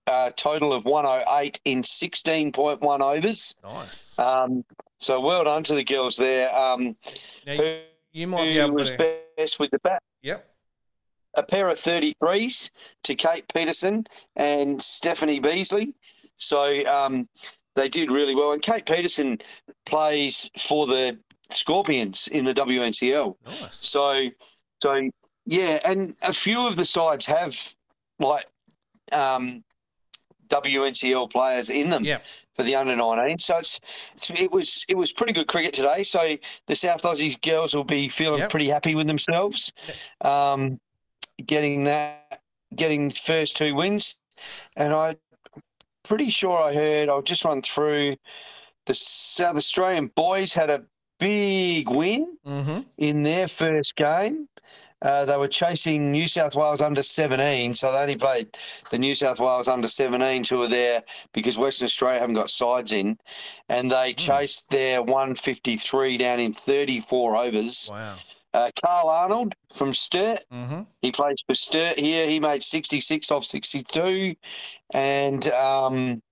[0.08, 3.56] uh, total of 108 in 16.1 overs.
[3.64, 4.18] Nice.
[4.18, 4.64] Um,
[5.00, 6.54] So well done to the girls there.
[6.56, 6.96] Um,
[7.46, 7.80] Now, who
[8.12, 9.20] you, might be able was to.
[9.38, 10.02] best with the bat?
[10.22, 10.48] Yep.
[11.36, 12.72] A pair of 33s
[13.04, 15.96] to Kate Peterson and Stephanie Beasley.
[16.38, 17.30] So um,
[17.76, 18.54] they did really well.
[18.54, 19.38] And Kate Peterson
[19.86, 21.18] plays for the
[21.52, 23.36] Scorpions in the WNCL.
[23.46, 23.76] Nice.
[23.76, 24.30] So,
[24.82, 25.10] so
[25.46, 27.56] yeah, and a few of the sides have
[28.20, 28.48] like
[29.12, 29.64] um,
[30.50, 32.20] WNCL players in them Yeah.
[32.56, 33.38] for the under 19.
[33.40, 33.80] So it's,
[34.16, 36.04] it's it was it was pretty good cricket today.
[36.04, 38.50] So the South Aussies girls will be feeling Yep.
[38.50, 39.72] pretty happy with themselves,
[40.22, 40.80] um,
[41.46, 42.42] getting that
[42.76, 44.16] getting first two wins,
[44.76, 45.18] and I am
[46.04, 48.16] pretty sure I heard I'll just run through
[48.86, 50.84] the South Australian boys had a
[51.20, 52.82] big win Mm-hmm.
[52.98, 54.48] in their first game.
[55.02, 58.58] Uh, they were chasing New South Wales under 17, so they only played
[58.90, 62.92] the New South Wales under 17 who were there because Western Australia haven't got sides
[62.94, 63.18] in,
[63.70, 67.90] and they chased their 153 down in 34 overs.
[67.92, 68.16] Wow.
[68.54, 70.82] Uh, Carl Arnold from Sturt, Mm-hmm.
[71.02, 72.28] he plays for Sturt here.
[72.28, 74.36] He made 66 off 62,
[74.94, 76.24] and um,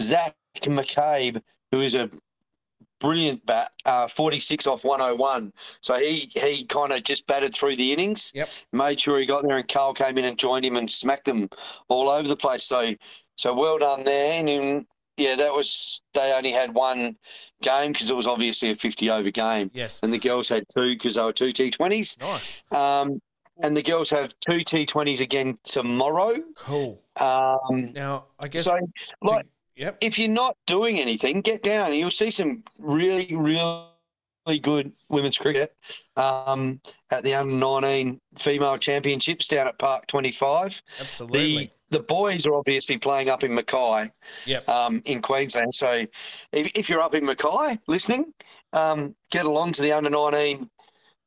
[0.00, 1.42] Zach McCabe,
[1.72, 2.08] who is a
[3.00, 5.52] brilliant bat, uh, 46 off 101.
[5.80, 8.32] So he he kind of just batted through the innings.
[8.34, 8.48] Yep.
[8.72, 11.48] Made sure he got there, and Carl came in and joined him and smacked them
[11.88, 12.64] all over the place.
[12.64, 12.94] So
[13.36, 14.32] so well done there.
[14.34, 17.16] And um, yeah, that was they only had one
[17.62, 19.98] game because it was obviously a 50 over game, Yes.
[20.02, 22.20] and the girls had two because they were two T20s.
[22.20, 22.62] Nice.
[22.72, 23.20] Um,
[23.60, 26.36] and the girls have two T20s again tomorrow.
[26.54, 27.02] Cool.
[27.20, 28.62] Um, Now, I guess.
[28.64, 28.78] so,
[29.22, 29.44] like,
[29.78, 29.96] yep.
[30.00, 31.90] if you're not doing anything, get down.
[31.90, 35.74] And you'll see some really, really good women's cricket
[36.16, 40.82] um, at the under 19 female championships down at Park 25.
[41.00, 41.56] Absolutely.
[41.56, 44.10] The the boys are obviously playing up in Mackay
[44.44, 44.68] Yep.
[44.68, 45.72] um, in Queensland.
[45.72, 46.04] So
[46.52, 48.32] if, if you're up in Mackay listening,
[48.74, 50.68] um, get along to the under 19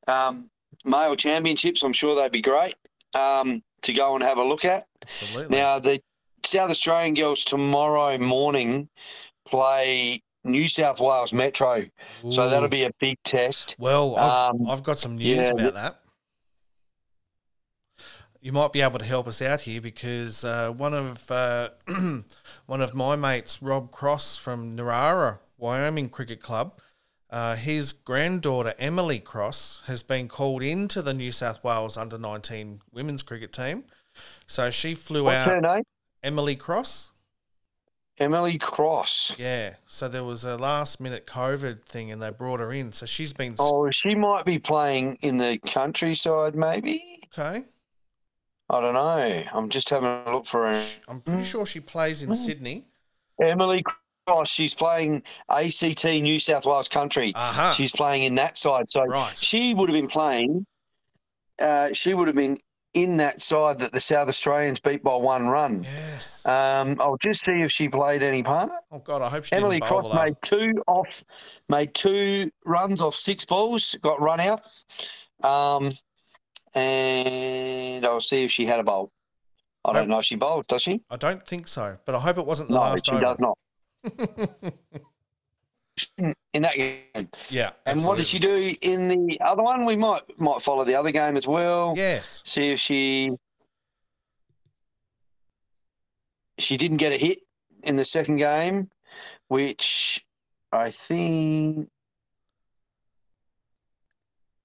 [0.08, 0.50] um,
[0.86, 1.84] male championships.
[1.84, 2.76] I'm sure they'd be great
[3.16, 4.84] um, to go and have a look at.
[5.02, 5.58] Absolutely.
[5.58, 6.00] Now, the
[6.46, 8.90] South Australian girls tomorrow morning
[9.46, 11.84] play New South Wales Metro.
[12.30, 13.76] So that'll be a big test.
[13.80, 16.00] Well, I've, Um, I've got some news yeah, about that.
[18.40, 21.70] You might be able to help us out here because uh, one of uh,
[22.66, 26.80] one of my mates, Rob Cross from Narara, Wyoming Cricket Club,
[27.30, 32.82] uh, his granddaughter Emily Cross has been called into the New South Wales under nineteen
[32.92, 33.84] women's cricket team.
[34.48, 35.52] So she flew What's out.
[35.54, 35.84] her name?
[36.24, 37.12] Emily Cross.
[38.20, 39.34] Emily Cross.
[39.38, 39.76] Yeah.
[39.88, 42.92] So there was a last minute COVID thing, and they brought her in.
[42.94, 47.20] So she's been Oh, she might be playing in the countryside, maybe.
[47.38, 47.66] okay.
[48.70, 49.44] I don't know.
[49.54, 50.84] I'm just having a look for her.
[51.08, 52.36] I'm pretty sure she plays in Mm.
[52.38, 52.86] Sydney.
[53.42, 53.84] Emily
[54.28, 54.50] Cross.
[54.50, 57.34] She's playing ACT New South Wales Country.
[57.36, 57.74] Aha.
[57.76, 58.90] She's playing in that side.
[58.90, 59.36] So right.
[59.38, 60.66] she would have been playing.
[61.60, 62.58] Uh, she would have been
[62.94, 65.84] in that side that the South Australians beat by one run.
[65.84, 66.46] Yes.
[66.46, 68.72] Um, I'll just see if she played any part.
[68.92, 71.24] oh God, I hope she Emily Cross made two off,
[71.70, 74.62] made two runs off six balls, got run out.
[75.44, 75.92] Um,
[76.76, 79.10] and I'll see if she had a bowl.
[79.84, 81.02] I don't know if she bowls, does she?
[81.10, 83.22] I don't think so, but I hope it wasn't the No, last she over.
[83.22, 83.58] does not.
[86.18, 87.30] In that game.
[87.50, 87.72] yeah.
[87.86, 89.86] And what did she do in the other one?
[89.86, 91.94] We might might follow the other game as well.
[91.96, 92.42] Yes.
[92.46, 93.32] See if she
[96.58, 97.40] she didn't get a hit
[97.84, 98.90] in the second game,
[99.48, 100.26] which
[100.72, 101.90] I think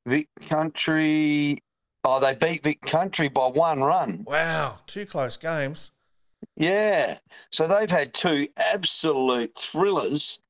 [0.06, 1.62] Vic Country.
[2.04, 4.22] Oh, they beat Vic Country by one run.
[4.26, 4.78] Wow.
[4.86, 5.90] Two close games.
[6.56, 7.18] Yeah.
[7.50, 10.40] So they've had two absolute thrillers,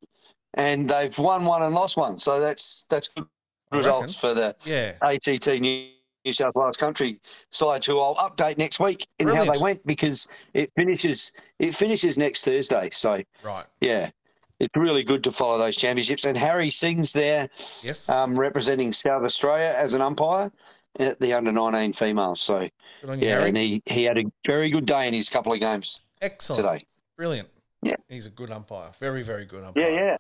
[0.56, 2.18] and they've won one and lost one.
[2.18, 3.26] So that's that's good
[3.72, 4.94] results for the Yeah.
[5.02, 5.88] ACT New
[6.24, 10.26] New South Wales Country side, who I'll update next week in how they went because
[10.54, 12.90] it finishes it finishes next Thursday.
[12.92, 13.64] So Right.
[13.80, 14.10] yeah,
[14.58, 16.24] it's really good to follow those championships.
[16.24, 17.48] And Harry Singh's there
[17.82, 18.08] Yes.
[18.08, 20.50] um, representing South Australia as an umpire
[20.98, 22.40] at the under 19 females.
[22.40, 22.70] So you,
[23.04, 23.48] yeah, Harry.
[23.50, 26.62] and he, he had a very good day in his couple of games Excellent.
[26.66, 26.86] today.
[27.16, 27.48] Brilliant.
[27.82, 27.94] Yeah.
[28.08, 28.90] He's a good umpire.
[28.98, 29.90] Very, very good umpire.
[29.90, 30.16] Yeah, yeah.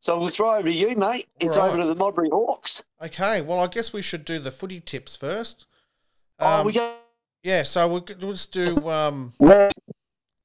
[0.00, 1.28] So we'll throw over to you, mate.
[1.40, 1.68] It's right.
[1.68, 2.82] over to the Modbury Hawks.
[3.02, 3.40] Okay.
[3.42, 5.66] Well, I guess we should do the footy tips first.
[6.38, 6.94] oh, Um, we go.
[7.42, 7.62] Yeah.
[7.64, 8.88] So we'll, we'll just do.
[8.88, 9.34] Um,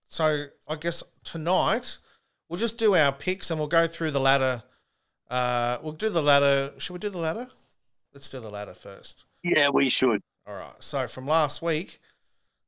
[0.08, 1.98] So I guess tonight
[2.50, 4.64] we'll just do our picks and we'll go through the ladder.
[5.30, 6.74] Uh, we'll do the ladder.
[6.78, 7.48] Should we do the ladder?
[8.14, 9.26] Let's do the ladder first.
[9.44, 10.22] Yeah, we should.
[10.48, 10.76] All right.
[10.80, 12.00] So from last week,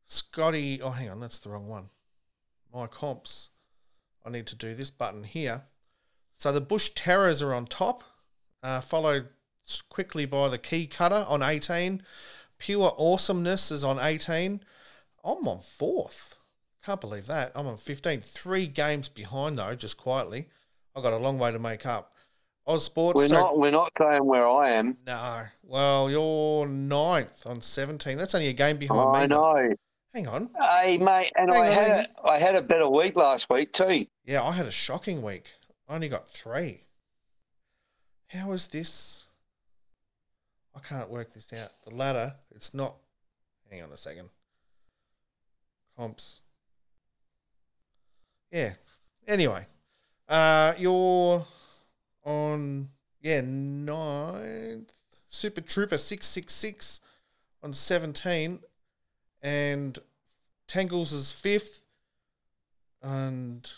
[0.06, 0.82] Scotty.
[0.82, 1.90] Oh, hang on, that's the wrong one.
[2.74, 3.50] My comps.
[4.26, 5.64] I need to do this button here.
[6.36, 8.04] So the Bush Terrors are on top,
[8.62, 9.28] uh, followed
[9.90, 12.04] quickly by the Key Cutter on 18.
[12.58, 14.62] Pure Awesomeness is on 18.
[15.24, 16.38] I'm on fourth.
[16.86, 17.52] Can't believe that.
[17.56, 18.22] I'm on 15.
[18.22, 20.48] Three games behind, though, just quietly.
[20.96, 22.14] I've got a long way to make up.
[22.68, 23.16] Oz Sports.
[23.18, 24.98] We're so- not we're not saying where I am.
[25.06, 25.44] No.
[25.64, 28.18] Well, you're ninth on 17.
[28.18, 29.18] That's only a game behind me.
[29.18, 29.30] I mate.
[29.30, 29.76] know.
[30.14, 30.50] Hang on.
[30.60, 31.90] Hey mate, and Hang I on, had
[32.24, 34.08] a I had a better week last week too.
[34.26, 35.52] Yeah, I had a shocking week.
[35.88, 36.82] I only got three.
[38.30, 39.28] How is this?
[40.76, 41.70] I can't work this out.
[41.86, 42.96] The ladder, it's not.
[43.70, 44.30] Hang on a second.
[45.98, 46.42] Comps.
[48.52, 48.74] Yeah.
[49.28, 49.66] Anyway,
[50.28, 51.46] uh, you're
[52.24, 52.90] on
[53.22, 54.92] yeah ninth.
[55.30, 57.02] Super Trooper six six six
[57.64, 58.60] on seventeen,
[59.42, 59.98] and
[60.68, 61.84] Tangles is fifth,
[63.02, 63.70] and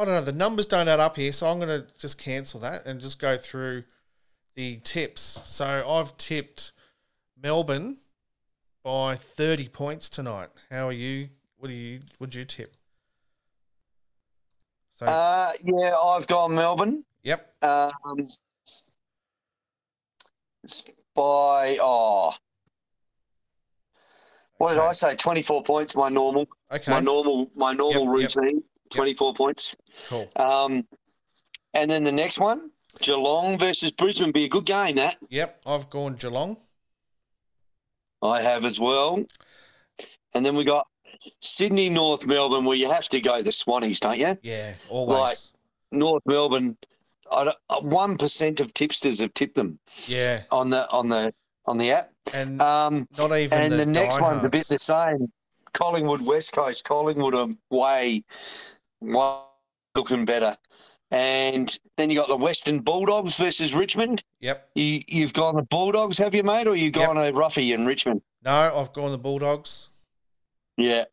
[0.00, 0.22] I don't know.
[0.22, 3.20] The numbers don't add up here, so I'm going to just cancel that and just
[3.20, 3.84] go through
[4.54, 5.42] the tips.
[5.44, 6.72] So I've tipped
[7.40, 7.98] Melbourne
[8.82, 10.48] by 30 points tonight.
[10.70, 11.28] How are you?
[11.58, 12.00] What do you?
[12.18, 12.74] Would you tip?
[14.96, 17.04] So Uh, yeah, I've gone Melbourne.
[17.22, 18.26] yep, Um,
[21.14, 22.32] by oh,
[24.56, 25.14] what did I say?
[25.16, 25.94] Twenty four points.
[25.96, 28.34] My normal, okay, my normal, my normal yep.
[28.34, 28.62] routine.
[28.90, 29.76] Twenty four points.
[30.08, 30.30] cool.
[30.36, 30.86] Um,
[31.74, 34.96] and then the next one, Geelong versus Brisbane, be a good game.
[34.96, 36.56] That Yep, I've gone Geelong.
[38.22, 39.24] I have as well.
[40.34, 40.86] And then we got
[41.40, 44.36] Sydney, North Melbourne, where you have to go the Swannies, don't you?
[44.42, 45.52] Yeah, always.
[45.92, 46.76] North Melbourne,
[47.30, 51.32] uh, one percent of tipsters have tipped them Yeah, on the on the
[51.66, 52.10] on the app.
[52.32, 55.30] and Um, not even and the, next one's a bit the same.
[55.72, 58.24] Collingwood, West Coast, Collingwood are way, way
[59.00, 60.56] looking better.
[61.12, 64.22] And then you got the Western Bulldogs versus Richmond.
[64.40, 64.70] Yep.
[64.76, 68.22] You you've gone the Bulldogs, have you, mate, or you gone a roughie in Richmond?
[68.44, 69.88] No, I've gone the Bulldogs.
[70.76, 71.04] Yeah.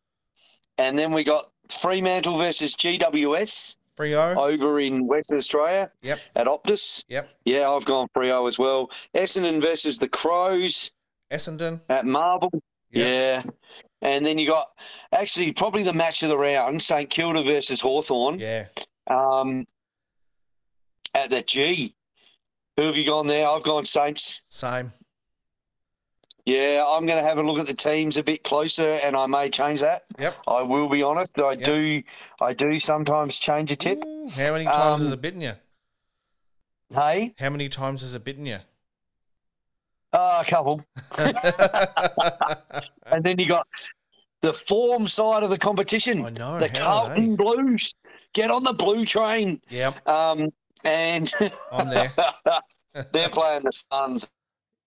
[0.78, 4.36] And then we got Fremantle versus GWS Freo.
[4.36, 6.20] over in Western Australia Yep.
[6.36, 7.04] at Optus.
[7.08, 7.28] Yep.
[7.44, 8.92] Yeah, I've gone Freo as well.
[9.14, 10.92] Essendon versus the Crows
[11.32, 11.80] Essendon.
[11.88, 12.50] at Marvel.
[12.92, 13.44] Yep.
[13.44, 13.50] Yeah.
[14.02, 14.68] And then you got
[15.12, 18.66] actually probably the match of the round, St Kilda versus Hawthorn Yeah.
[19.08, 19.66] um,
[21.14, 21.94] at the G.
[22.76, 23.48] Who have you gone there?
[23.48, 24.40] I've gone Saints.
[24.48, 24.92] Same.
[26.46, 29.26] Yeah, I'm going to have a look at the teams a bit closer, and I
[29.26, 30.02] may change that.
[30.18, 30.34] Yep.
[30.46, 31.38] I will be honest.
[31.38, 31.60] I Yep.
[31.64, 32.02] do.
[32.40, 34.02] I do sometimes change a tip.
[34.06, 35.52] Ooh, how many times has Um, it bitten you?
[36.94, 38.60] Hey, How many times has it bitten you?
[40.12, 40.82] Uh, a couple,
[43.06, 43.66] and then you got
[44.40, 46.24] the form side of the competition.
[46.24, 46.58] I know.
[46.58, 46.68] the?
[46.68, 47.94] Carlton Blues.
[48.34, 49.60] Get on the blue train.
[49.70, 49.92] Yeah.
[50.06, 50.52] Um,
[50.84, 51.32] and
[51.72, 52.12] I'm there.
[53.12, 54.30] they're playing the Suns.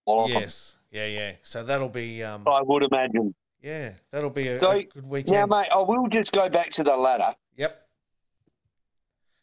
[0.07, 0.75] Yes.
[0.91, 1.33] Yeah, yeah.
[1.43, 3.33] So that'll be um I would imagine.
[3.63, 5.49] yeah, that'll be a, So, a good Now, weekend.
[5.49, 7.33] mate, I will just go back to the ladder.
[7.57, 7.77] Yep.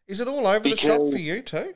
[0.08, 1.74] Is it all over the shop for you too?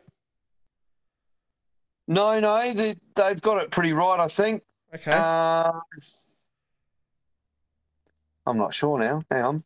[2.12, 4.62] No, no, they, they've got it pretty right, I think.
[4.94, 5.12] Okay.
[5.12, 5.72] Uh,
[8.44, 9.22] I'm not sure now.
[9.30, 9.64] Hang on.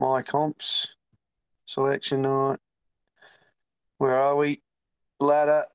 [0.00, 0.96] My comps,
[1.66, 2.58] selection night.
[3.98, 4.60] Where are we?
[5.20, 5.66] Ladder.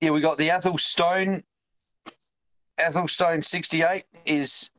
[0.00, 1.42] Yeah, we got the Athelstone.
[2.78, 4.70] Athelstone 68 is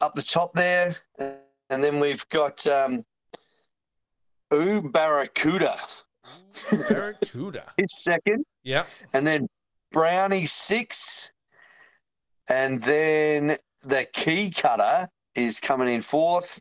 [0.00, 0.94] up the top there.
[1.18, 3.04] And then we've got um,
[4.54, 5.74] Ooh Barracuda
[6.88, 7.72] Barracuda.
[7.76, 8.44] is second.
[8.62, 8.84] Yeah.
[9.12, 9.48] And then
[9.92, 11.32] Brownie six.
[12.48, 16.60] And then the key cutter is coming in fourth.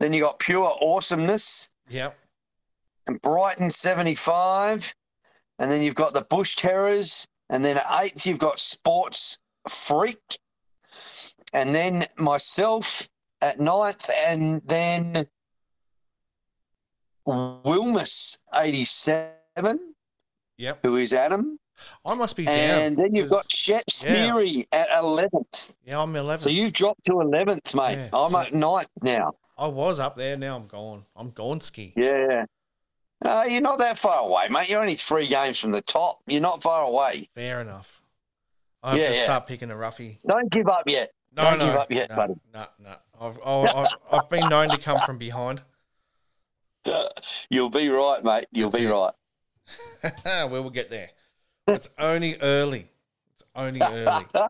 [0.00, 2.10] Then you got pure awesomeness Yeah.
[3.06, 4.94] and Brighton 75.
[5.60, 7.26] And then you've got the Bush Terrors.
[7.50, 9.38] And then eighth, you've got Sports
[9.68, 10.38] Freak.
[11.52, 13.08] And then myself
[13.40, 14.10] at ninth.
[14.26, 15.26] And then
[17.26, 19.30] Wilmus 87,
[20.58, 20.78] Yep.
[20.82, 21.58] who is Adam.
[22.04, 22.56] I must be down.
[22.82, 24.62] And then you've got Shepp yeah.
[24.72, 25.72] At 11th.
[25.84, 26.40] Yeah, I'm 11th.
[26.42, 27.94] So you've dropped to 11th, mate.
[27.96, 29.32] Yeah, I'm so- at ninth now.
[29.56, 30.36] I was up there.
[30.36, 31.04] Now I'm gone.
[31.16, 31.92] I'm gone ski.
[31.96, 32.44] Yeah.
[33.24, 34.68] Uh, you're not that far away, mate.
[34.70, 36.20] You're only three games from the top.
[36.28, 37.28] You're not far away.
[37.34, 38.00] Fair enough.
[38.84, 39.24] I have Yeah, to yeah.
[39.24, 40.18] start picking a roughie.
[40.26, 41.10] Don't give up yet.
[41.36, 42.34] No, Don't no, give up yet, no, buddy.
[42.54, 42.94] No, no.
[43.20, 45.62] I've, I've, I've, I've been known to come from behind.
[47.50, 48.46] You'll be right, mate.
[48.52, 48.92] You'll That's be it.
[48.92, 49.12] right.
[50.50, 51.10] we will get there.
[51.66, 52.88] It's only early.
[53.34, 54.24] It's only early.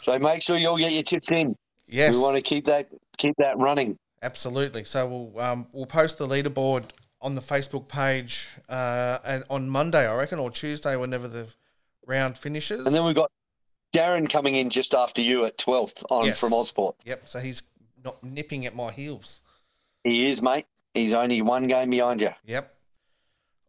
[0.00, 1.54] So make sure you all get your tips in.
[1.86, 3.96] Yes, We want to keep that keep that running.
[4.22, 4.82] absolutely.
[4.84, 6.84] So we'll um, we'll post the leaderboard
[7.20, 11.46] on the Facebook page uh, and on Monday, I reckon, or Tuesday, whenever the
[12.06, 12.84] round finishes.
[12.84, 13.30] And then we've got
[13.94, 16.40] Darren coming in just after you at 12th on Yes.
[16.40, 16.94] from Ozport.
[17.04, 17.28] Yep.
[17.28, 17.62] So he's
[18.04, 19.40] not nipping at my heels.
[20.02, 20.66] He is, mate.
[20.94, 22.30] He's only one game behind you.
[22.44, 22.74] Yep.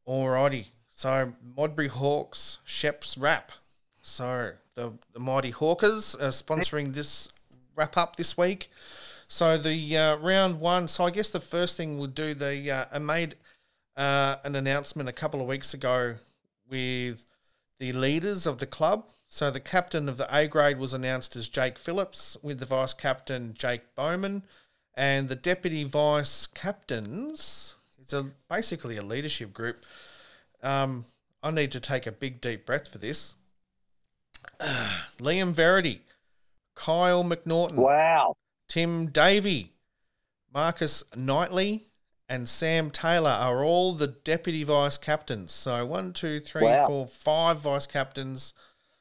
[0.07, 0.67] Alrighty.
[0.91, 3.51] So Modbury Hawks, Shepp's Wrap.
[4.01, 7.31] So the, the Mighty Hawkers are sponsoring this
[7.75, 8.69] wrap up this week.
[9.27, 10.87] So the uh, round one.
[10.87, 12.33] So I guess the first thing we'll do.
[12.33, 13.35] They uh, I made
[13.95, 16.15] uh, an announcement a couple of weeks ago
[16.69, 17.25] with
[17.79, 19.07] the leaders of the club.
[19.27, 22.93] So the captain of the A grade was announced as Jake Phillips, with the vice
[22.93, 24.43] captain Jake Bowman,
[24.95, 27.75] and the deputy vice captains.
[28.03, 29.85] It's a basically a leadership group.
[30.61, 31.05] Um,
[31.41, 33.35] I need to take a big deep breath for this.
[35.19, 36.01] Liam Verity,
[36.75, 38.35] Kyle McNaughton, Wow.
[38.67, 39.71] Tim Davey,
[40.53, 41.83] Marcus Knightley,
[42.27, 45.53] and Sam Taylor are all the deputy vice captains.
[45.53, 46.87] So one, two, three, Wow.
[46.87, 48.53] four, five vice captains.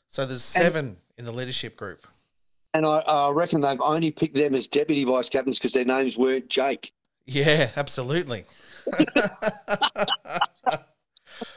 [0.09, 2.07] So there's seven in the leadership group.
[2.75, 6.17] And I, I reckon they've only picked them as deputy vice captains because their names
[6.17, 6.93] weren't Jake.
[7.27, 8.45] Yeah, absolutely.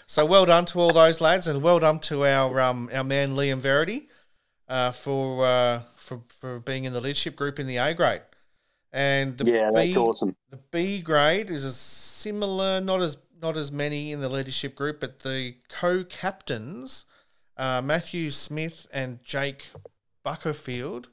[0.06, 3.36] so well done to all those lads, and well done to our um, our man
[3.36, 4.08] Liam Verity
[4.68, 8.22] uh, for uh, for for being in the leadership group in the A grade.
[8.94, 10.36] And the yeah, that's B, awesome.
[10.52, 15.02] The B grade is a similar, not as not as many in the leadership group,
[15.02, 17.06] but the co-captains,
[17.58, 19.68] uh, Matthew Smith and Jake
[20.26, 21.08] Buckerfield,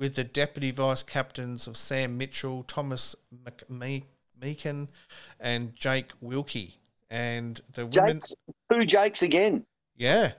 [0.00, 4.04] with the deputy vice captains of Sam Mitchell, Thomas McMe-
[4.40, 4.88] Meakin,
[5.38, 6.78] and Jake Wilkie.
[7.10, 8.34] And the women, Jake's,
[8.70, 9.64] who Jake's again?
[9.96, 10.32] yeah,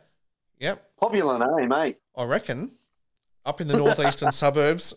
[0.60, 1.94] yep, Popular name, eh?
[2.16, 2.72] I reckon
[3.46, 4.94] up in the northeastern suburbs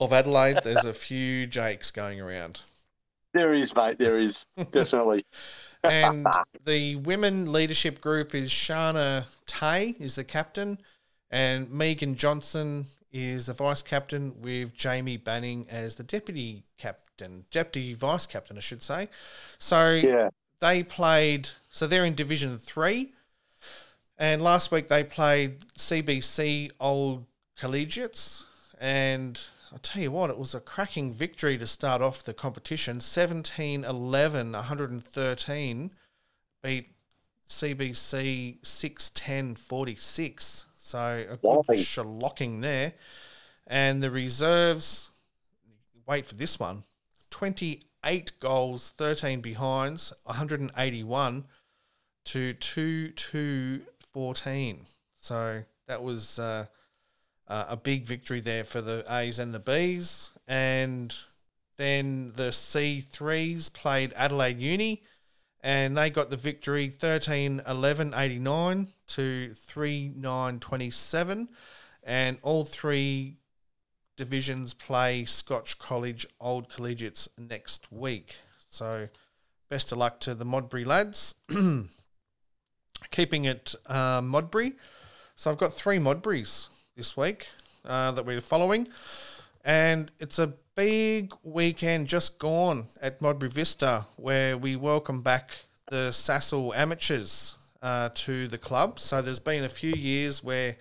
[0.00, 2.60] of Adelaide, there's a few Jakes going around.
[3.32, 3.98] There is, mate.
[3.98, 4.44] There is.
[4.70, 5.24] Definitely.
[5.82, 6.26] and
[6.64, 10.78] the women leadership group is Shana Tay is the captain,
[11.30, 17.94] and Megan Johnson is the vice captain, with Jamie Banning as the deputy captain, deputy
[17.94, 19.08] vice captain, I should say.
[19.58, 20.30] So Yeah.
[20.60, 21.48] they played.
[21.70, 23.12] So they're in Division Three,
[24.18, 27.24] and last week they played CBC Old
[27.56, 28.46] Collegiates,
[28.80, 29.40] and
[29.72, 33.00] I'll tell you what, it was a cracking victory to start off the competition.
[33.00, 35.90] 17 11, 113
[36.62, 36.90] beat
[37.48, 40.66] CBC 610 46.
[40.84, 40.98] So
[41.30, 41.78] a good Whopping.
[41.78, 42.92] shellocking there.
[43.66, 45.10] And the reserves,
[46.06, 46.84] wait for this one
[47.30, 51.44] 28 goals, 13 behinds, 181
[52.26, 53.80] to 2 2
[54.12, 54.86] 14.
[55.18, 56.66] So that was uh,
[57.48, 60.32] uh, a big victory there for the A's and the B's.
[60.46, 61.16] And
[61.78, 65.02] then the C3s played Adelaide Uni
[65.62, 71.48] and they got the victory 13 11 89 to 3 9 27.
[72.02, 73.38] And all three
[74.16, 78.36] divisions play Scotch College Old Collegiates next week.
[78.70, 79.08] So
[79.68, 81.34] best of luck to the Modbury lads.
[83.10, 84.74] Keeping it uh, Modbury.
[85.36, 87.48] So I've got three Modburys this week
[87.84, 88.88] uh, that we're following.
[89.64, 95.52] And it's a big weekend just gone at Modbury Vista where we welcome back
[95.90, 98.98] the Sassel amateurs uh, to the club.
[98.98, 100.76] So there's been a few years where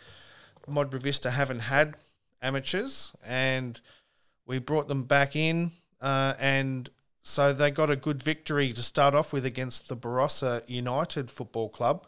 [0.68, 1.96] Modbury Vista haven't had
[2.42, 3.80] amateurs and
[4.46, 6.90] we brought them back in uh, and
[7.22, 11.70] so they got a good victory to start off with against the Barossa United Football
[11.70, 12.06] Club,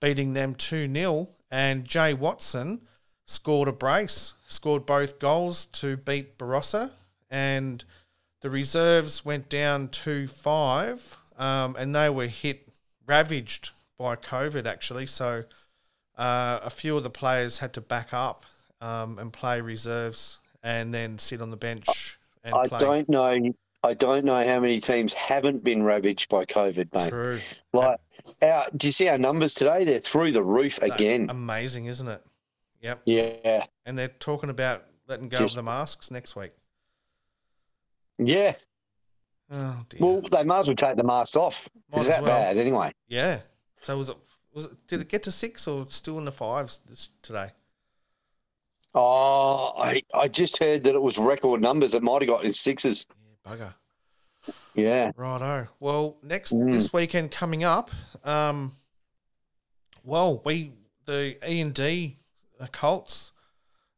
[0.00, 1.28] beating them 2 0.
[1.50, 2.80] And Jay Watson
[3.26, 6.90] scored a brace, scored both goals to beat Barossa.
[7.30, 7.84] And
[8.40, 12.68] the reserves went down 2 5, um, and they were hit,
[13.06, 15.06] ravaged by COVID actually.
[15.06, 15.44] So
[16.16, 18.44] uh, a few of the players had to back up
[18.80, 22.78] um, and play reserves and then sit on the bench and I play.
[22.78, 23.52] don't know.
[23.82, 27.10] I don't know how many teams haven't been ravaged by COVID, mate.
[27.10, 27.38] True.
[27.74, 27.98] Like,
[28.40, 29.84] our, do you see our numbers today?
[29.84, 31.28] They're through the roof again.
[31.28, 32.22] Amazing, isn't it?
[32.80, 33.02] Yep.
[33.04, 36.52] yeah, And they're talking about letting go Just- of the masks next week.
[38.18, 38.54] yeah.
[39.50, 40.00] Oh dear.
[40.00, 41.68] Well, they might as well take the mask off.
[41.92, 42.30] Might Is that well.
[42.40, 42.92] bad anyway?
[43.08, 43.40] yeah.
[43.84, 44.16] So was it?
[44.52, 44.72] Was it?
[44.88, 47.48] Did it get to six or still in the fives this today?
[48.94, 51.94] Oh, I, I just heard that it was record numbers.
[51.94, 53.06] It might have got in sixes.
[53.46, 53.74] Yeah, bugger.
[54.74, 55.10] Yeah.
[55.16, 55.68] Righto.
[55.80, 56.70] Well, next Mm.
[56.72, 57.90] this weekend coming up,
[58.24, 58.72] um,
[60.04, 60.72] well, we
[61.06, 62.16] the E and D
[62.72, 63.32] Colts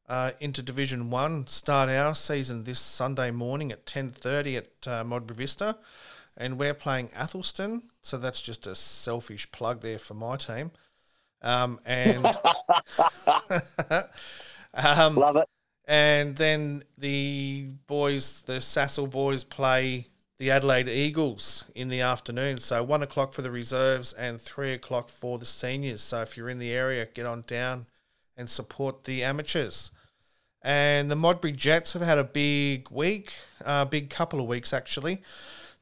[0.09, 5.05] uh, into Division One start our season this Sunday morning at ten thirty at uh,
[5.05, 5.77] Modbury Vista,
[6.37, 7.83] and we're playing Athelstone.
[8.03, 10.71] So that's just a selfish plug there for my team.
[11.43, 12.25] Um, and
[14.75, 15.49] um, Love it.
[15.87, 20.07] and then the boys, the Sassel boys, play
[20.39, 22.61] the Adelaide Eagles in the afternoon.
[22.61, 26.03] So one o'clock for the reserves and three o'clock for the seniors.
[26.03, 27.87] So if you're in the area, get on down
[28.37, 29.91] and support the amateurs.
[30.63, 33.35] And the Modbury Jets have had a big week,
[33.65, 35.23] a big couple of weeks actually.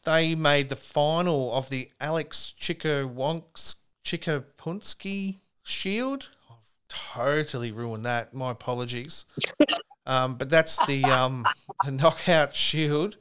[0.04, 6.28] They made the final of the Alex Chikawonks Chikapunski Shield.
[6.50, 6.56] I've
[6.88, 8.34] totally ruined that.
[8.34, 9.24] My apologies.
[10.06, 11.46] Um, but that's the um,
[11.84, 13.16] the knockout shield,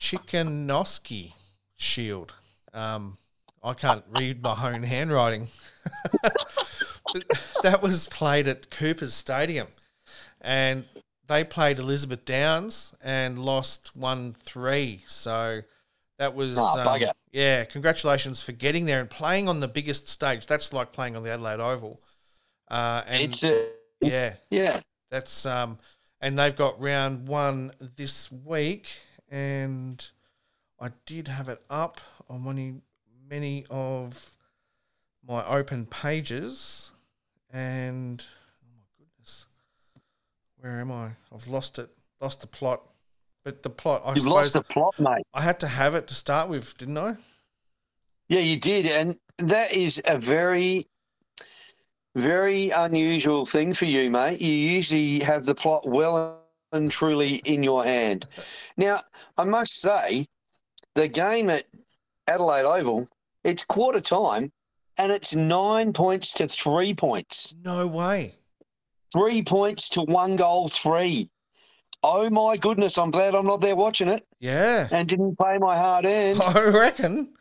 [0.00, 1.32] Chikanoski
[1.76, 2.34] shield.
[2.72, 3.18] Um,
[3.62, 5.48] I can't read my own handwriting.
[7.62, 9.68] that was played at Cooper's Stadium,
[10.40, 10.84] and
[11.26, 15.02] they played Elizabeth Downs and lost one three.
[15.08, 15.62] So
[16.22, 17.02] that was Oh, um,
[17.32, 17.64] yeah.
[17.64, 20.46] Congratulations for getting there and playing on the biggest stage.
[20.46, 22.00] That's like playing on the Adelaide Oval.
[22.70, 23.66] Uh, and it's a
[24.00, 24.78] yeah, yeah.
[25.10, 25.80] that's um,
[26.20, 28.88] and they've got round one this week,
[29.32, 30.08] and
[30.80, 32.00] I did have it up
[32.30, 32.74] on many
[33.28, 34.30] many of
[35.28, 36.92] my open pages,
[37.52, 38.24] and
[38.64, 39.46] oh my goodness,
[40.56, 41.10] where am I?
[41.34, 42.88] I've lost it, lost the plot.
[43.44, 45.24] But the plot, I You've suppose, lost the plot, mate.
[45.34, 47.16] I had to have it to start with, didn't I?
[48.28, 50.86] Yeah, you did, and that is a very,
[52.14, 54.40] very unusual thing for you, mate.
[54.40, 56.40] You usually have the plot well
[56.70, 58.26] and truly in your hand.
[58.76, 59.00] Now,
[59.36, 60.26] I must say,
[60.94, 61.64] the game at
[62.28, 63.08] Adelaide Oval,
[63.44, 64.52] it's quarter time,
[64.98, 68.36] and it's nine points to three points, No way.
[69.12, 71.28] three points to one goal, three.
[72.02, 72.98] Oh my goodness!
[72.98, 74.88] I'm glad I'm not there watching it Yeah.
[74.90, 76.40] and didn't pay my hard earned.
[76.44, 77.34] I reckon.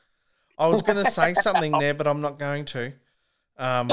[0.57, 2.93] I was going to say something there, but I'm not going to.
[3.57, 3.91] Um,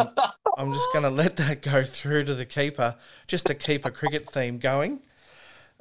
[0.56, 2.96] I'm just going to let that go through to the keeper,
[3.26, 5.00] just to keep a cricket theme going.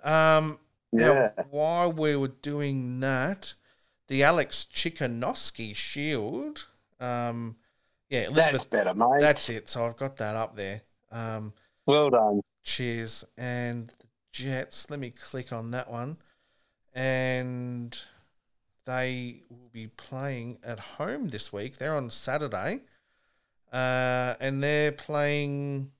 [0.03, 0.59] Um,
[0.91, 1.31] Yeah.
[1.37, 3.53] Now, while we were doing that,
[4.07, 6.67] the Alex Chikanoski Shield.
[6.99, 7.57] Um,
[8.09, 9.19] yeah, That's better, mate.
[9.19, 9.69] That's it.
[9.69, 10.81] So I've got that up there.
[11.11, 11.53] Um,
[11.85, 12.41] well done.
[12.63, 13.25] Cheers.
[13.37, 13.91] And
[14.31, 16.17] Jets, let me click on that one.
[16.93, 17.99] And
[18.85, 21.77] they will be playing at home this week.
[21.77, 22.81] They're on Saturday.
[23.71, 25.91] Uh, and they're playing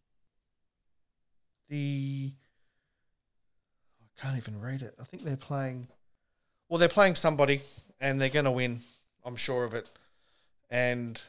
[1.69, 2.31] the.
[4.01, 4.95] I can't even read it.
[4.99, 5.87] I think they're playing.
[6.69, 7.61] Well, they're playing somebody
[7.99, 8.81] and they're going to win.
[9.25, 9.87] I'm sure of it.
[10.69, 11.21] And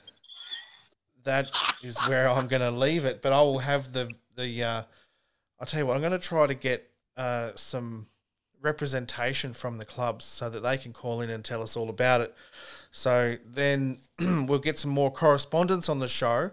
[1.24, 1.50] that
[1.82, 3.20] is where I'm going to leave it.
[3.20, 4.62] But I will have the the.
[4.64, 4.82] Uh,
[5.60, 5.94] I'll tell you what.
[5.94, 8.08] I'm going to try to get uh, some
[8.60, 12.20] representation from the clubs so that they can call in and tell us all about
[12.20, 12.34] it.
[12.90, 16.52] So then we'll get some more correspondence on the show.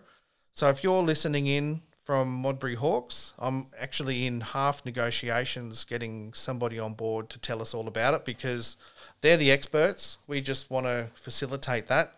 [0.54, 6.78] So if you're listening in from Modbury Hawks, I'm actually in half negotiations getting somebody
[6.78, 8.78] on board to tell us all about it because
[9.22, 10.20] they're the experts.
[10.28, 12.16] We just want to facilitate that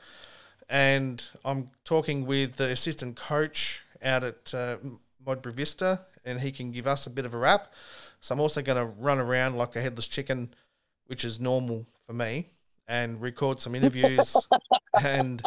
[0.70, 4.78] and I'm talking with the assistant coach out at uh,
[5.26, 7.74] Modbury Vista, and he can give us a bit of a wrap.
[8.22, 10.54] So I'm also going to run around like a headless chicken,
[11.08, 12.48] which is normal for me,
[12.88, 14.48] and record some interviews
[15.04, 15.42] and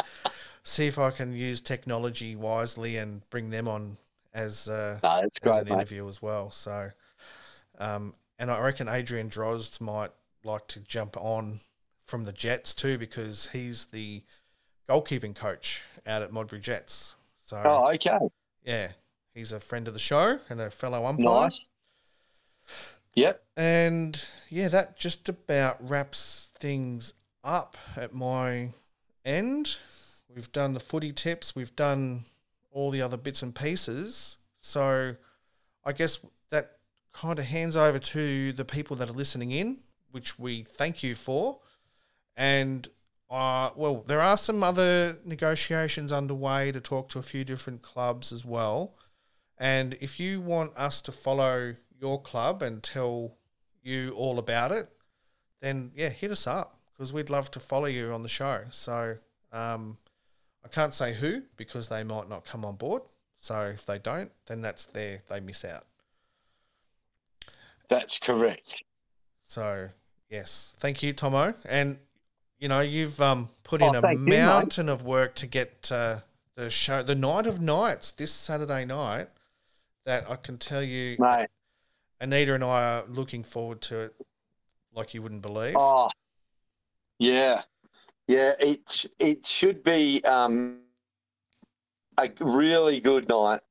[0.63, 3.97] see if I can use technology wisely and bring them on
[4.33, 5.73] as uh, No, as great, an mate.
[5.73, 6.51] interview as well.
[6.51, 6.91] So,
[7.79, 10.11] um, and I reckon Adrian Drozd might
[10.43, 11.59] like to jump on
[12.05, 14.23] from the Jets too because he's the
[14.89, 17.15] goalkeeping coach out at Modbury Jets.
[17.45, 18.17] So Oh, okay.
[18.63, 18.91] yeah,
[19.33, 21.43] he's a friend of the show and a fellow umpire.
[21.43, 21.67] Nice.
[23.15, 23.43] Yep.
[23.57, 27.13] And yeah, that just about wraps things
[27.43, 28.69] up at my
[29.25, 29.77] end.
[30.33, 32.25] We've done the footy tips, we've done
[32.71, 34.37] all the other bits and pieces.
[34.57, 35.15] So
[35.83, 36.19] I guess
[36.51, 36.77] that
[37.13, 39.79] kind of hands over to the people that are listening in,
[40.11, 41.59] which we thank you for.
[42.37, 42.87] And
[43.29, 48.31] uh, well, there are some other negotiations underway to talk to a few different clubs
[48.31, 48.93] as well.
[49.61, 53.35] And if you want us to follow your club and tell
[53.83, 54.89] you all about it,
[55.61, 58.63] then yeah, hit us up because we'd love to follow you on the show.
[58.71, 59.17] So
[59.53, 59.99] um,
[60.65, 63.03] I can't say who because they might not come on board.
[63.37, 65.83] So if they don't, then that's their they miss out.
[67.87, 68.81] That's correct.
[69.43, 69.89] So
[70.27, 71.53] yes, thank you, Thommo.
[71.65, 71.99] And
[72.57, 75.91] you know you've um, put in Oh, a thank you, mountain of work to get
[75.91, 76.21] uh,
[76.55, 79.27] the show, the night of nights, this Saturday night.
[80.05, 81.47] That I can tell you, Mate.
[82.19, 84.15] Anita and I are looking forward to it,
[84.93, 85.75] like you wouldn't believe.
[85.77, 86.09] Oh,
[87.19, 87.61] Yeah,
[88.27, 88.53] yeah.
[88.59, 90.81] It it should be um,
[92.17, 93.61] a really good night.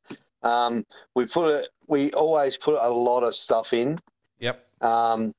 [0.42, 1.68] Um, we put it.
[1.86, 3.98] We always put a lot of stuff in.
[4.38, 4.66] Yep.
[4.82, 5.34] Um,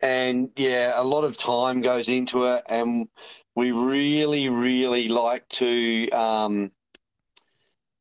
[0.00, 3.08] and yeah, a lot of time goes into it, and
[3.54, 6.70] we really, really like to um,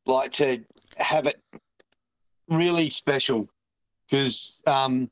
[0.06, 0.64] like to
[0.98, 1.42] have it
[2.52, 3.48] really special
[4.10, 5.10] because um,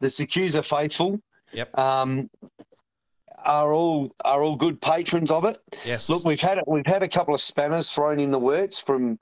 [0.00, 1.20] the SACUSA faithful
[1.52, 1.76] Yep.
[1.78, 2.30] um,
[3.44, 5.58] are all are all good patrons of it.
[5.84, 6.08] Yes.
[6.08, 9.18] Look, we've had we've had a couple of spanners thrown in the works from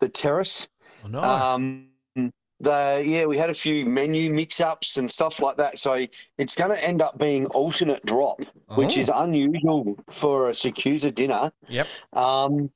[0.00, 0.68] the terrace.
[1.04, 1.20] Oh, no.
[1.22, 1.88] Um,
[2.60, 5.78] the yeah, we had a few menu mix-ups and stuff like that.
[5.78, 6.06] So
[6.38, 8.40] it's going to end up being alternate drop,
[8.76, 9.00] which Oh.
[9.00, 11.52] is unusual for a SACUSA dinner.
[11.68, 11.86] Yep.
[12.12, 12.70] Um,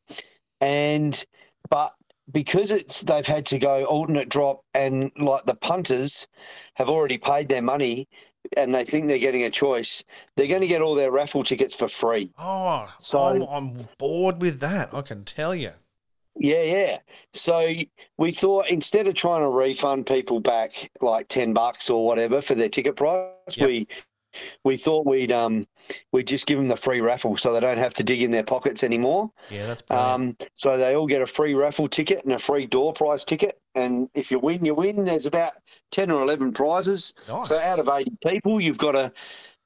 [0.60, 1.24] and
[1.70, 1.94] but
[2.32, 6.26] because it's they've had to go alternate drop, and like the punters
[6.76, 8.08] have already paid their money,
[8.56, 10.02] and they think they're getting a choice,
[10.36, 12.30] they're going to get all their raffle tickets for free.
[12.38, 14.92] Oh, So- I'm, I'm bored with that.
[14.94, 15.70] I can tell you.
[16.40, 16.98] Yeah, yeah.
[17.32, 17.72] So
[18.16, 22.54] we thought instead of trying to refund people back like ten bucks or whatever for
[22.54, 23.66] their ticket price, Yep.
[23.66, 23.88] we
[24.64, 25.66] we thought we'd um
[26.12, 28.42] we'd just give them the free raffle so they don't have to dig in their
[28.44, 29.30] pockets anymore.
[29.50, 30.10] Yeah, that's brilliant.
[30.42, 33.58] Um, so they all get a free raffle ticket and a free door prize ticket.
[33.74, 35.04] And if you win, you win.
[35.04, 35.52] There's about
[35.90, 37.14] ten or eleven prizes.
[37.28, 37.48] nice.
[37.48, 39.12] So out of eighty people, you've got a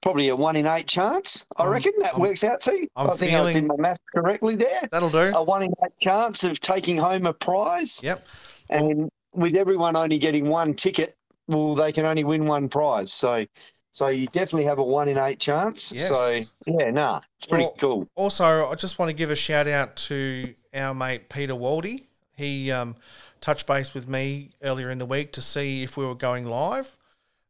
[0.03, 1.45] probably a one in eight chance.
[1.57, 2.87] I I'm- reckon that I'm- works out to.
[2.97, 5.33] I'm I think I did my math correctly there That'll do.
[5.35, 8.01] a one in eight chance of taking home a prize.
[8.03, 8.27] Yep.
[8.71, 11.15] And with everyone only getting one ticket,
[11.49, 13.13] well, they can only win one prize.
[13.13, 13.45] So,
[13.93, 15.93] so you definitely have a one in eight chance.
[15.93, 16.09] Yes.
[16.09, 18.09] So yeah, nah, it's pretty Well- cool.
[18.14, 22.07] Also, I just want to give a shout out to our mate Peter Waldy.
[22.34, 22.97] He um,
[23.40, 26.99] touched base with me earlier in the week to see if we were going live.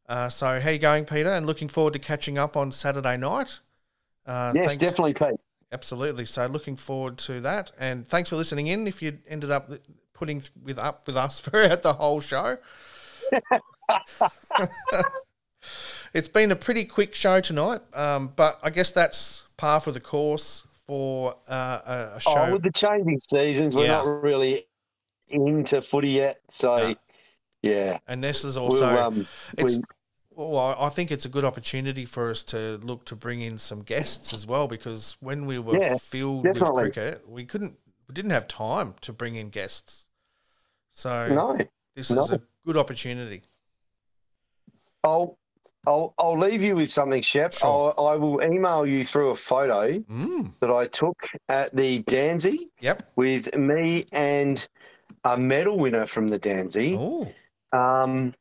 [0.07, 1.29] Uh, so, how you going, Peter?
[1.29, 3.59] And looking forward to catching up on Saturday night.
[4.25, 5.39] Uh, yes, thanks- definitely, Pete.
[5.71, 6.25] Absolutely.
[6.25, 7.71] So, looking forward to that.
[7.79, 8.85] And thanks for listening in.
[8.85, 9.71] If you ended up
[10.13, 12.57] putting with up with us throughout the whole show.
[16.13, 19.99] it's been a pretty quick show tonight, um, but I guess that's par for the
[19.99, 22.33] course for uh, a, a show.
[22.35, 24.03] Oh, with the changing seasons, we're Yeah.
[24.03, 24.67] not really
[25.29, 26.39] into footy yet.
[26.49, 26.95] So No.
[27.61, 29.83] yeah, and this is we'll, also, um, it's, we-
[30.35, 33.57] well, I I think it's a good opportunity for us to look to bring in
[33.59, 36.83] some guests as well, because when we were Yeah, filled definitely.
[36.83, 40.07] with cricket, we couldn't, we didn't have time to bring in guests.
[40.89, 41.57] So no.
[41.95, 42.23] this no.
[42.23, 43.43] is a good opportunity.
[45.03, 45.37] I'll
[45.85, 47.57] I'll I'll leave you with something, Shepp.
[47.59, 47.93] Sure.
[47.97, 51.17] I'll, I will email you through a photo Mm, that I took
[51.49, 53.11] at the Dansie yep.
[53.15, 54.65] with me and
[55.25, 56.95] a medal winner from the Dansie.
[56.97, 58.33] Oh, Um,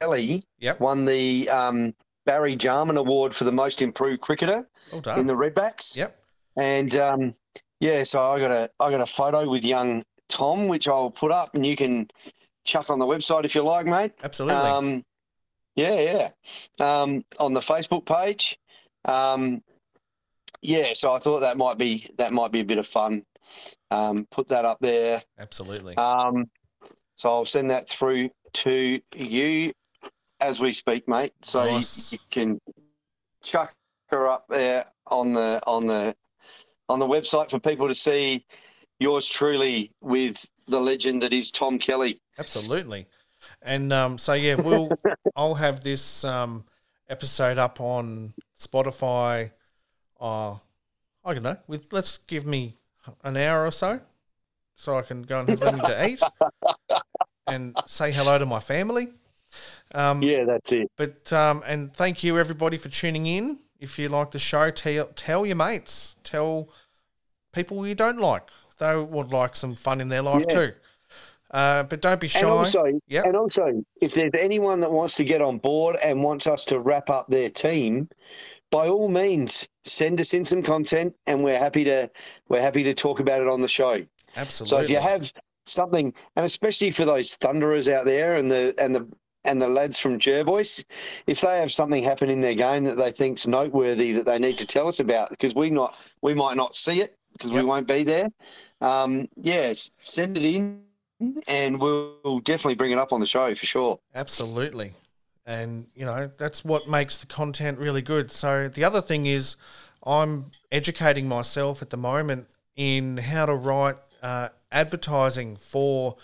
[0.00, 0.80] Kelly Yep.
[0.80, 1.94] won the um,
[2.26, 5.96] Barry Jarman Award for the most improved cricketer well in the Redbacks.
[5.96, 6.18] Yep.
[6.58, 7.34] And um,
[7.80, 11.30] yeah, so I got a I got a photo with young Tom, which I'll put
[11.32, 12.08] up, and you can
[12.64, 14.12] chuck on the website if you like, mate.
[14.22, 14.56] Absolutely.
[14.56, 15.02] Um,
[15.76, 16.30] yeah,
[16.80, 17.02] yeah.
[17.02, 18.58] Um, on the Facebook page.
[19.04, 19.62] Um,
[20.62, 23.22] yeah, so I thought that might be that might be a bit of fun.
[23.90, 25.22] Um, put that up there.
[25.38, 25.96] Absolutely.
[25.96, 26.46] Um,
[27.16, 29.72] so I'll send that through to you
[30.40, 31.32] as we speak, mate.
[31.42, 31.70] So you-
[32.12, 32.60] you, can
[33.42, 33.74] chuck
[34.06, 36.16] her up there on the on the
[36.88, 38.44] on the website for people to see
[39.00, 42.20] yours truly with the legend that is Tom Kelly.
[42.38, 43.06] Absolutely.
[43.64, 44.96] And um, so yeah, we'll
[45.36, 46.64] I'll have this um,
[47.08, 49.50] episode up on Spotify.
[50.20, 50.52] Uh,
[51.24, 51.56] I don't know.
[51.66, 52.74] With let's give me
[53.22, 54.00] an hour or so,
[54.74, 56.22] so I can go and have something to eat
[57.46, 59.08] and say hello to my family.
[59.94, 60.90] Um, Yeah, that's it.
[60.96, 63.58] But um, and thank you everybody for tuning in.
[63.80, 66.68] If you like the show, tell tell your mates, tell
[67.52, 68.48] people you don't like.
[68.78, 70.54] They would like some fun in their life Yeah.
[70.54, 70.72] too.
[71.54, 72.40] Uh, but don't be shy.
[72.40, 73.24] And also, Yep.
[73.26, 76.80] and also, if there's anyone that wants to get on board and wants us to
[76.80, 78.08] wrap up their team,
[78.72, 82.10] by all means, send us in some content, and we're happy to
[82.48, 84.04] we're happy to talk about it on the show.
[84.36, 84.76] Absolutely.
[84.76, 85.32] So if you have
[85.64, 89.06] something, and especially for those thunderers out there and the and the
[89.44, 90.84] and the lads from Jervois,
[91.28, 94.58] if they have something happen in their game that they think's noteworthy that they need
[94.58, 97.62] to tell us about, because we not we might not see it because Yep.
[97.62, 98.28] we won't be there.
[98.80, 100.83] Um, yes, send it in,
[101.46, 103.98] and we'll, we'll definitely bring it up on the show for sure.
[104.14, 104.92] Absolutely.
[105.46, 108.30] And, you know, that's what makes the content really good.
[108.30, 109.56] So the other thing is,
[110.04, 116.16] I'm educating myself at the moment in how to write uh, advertising for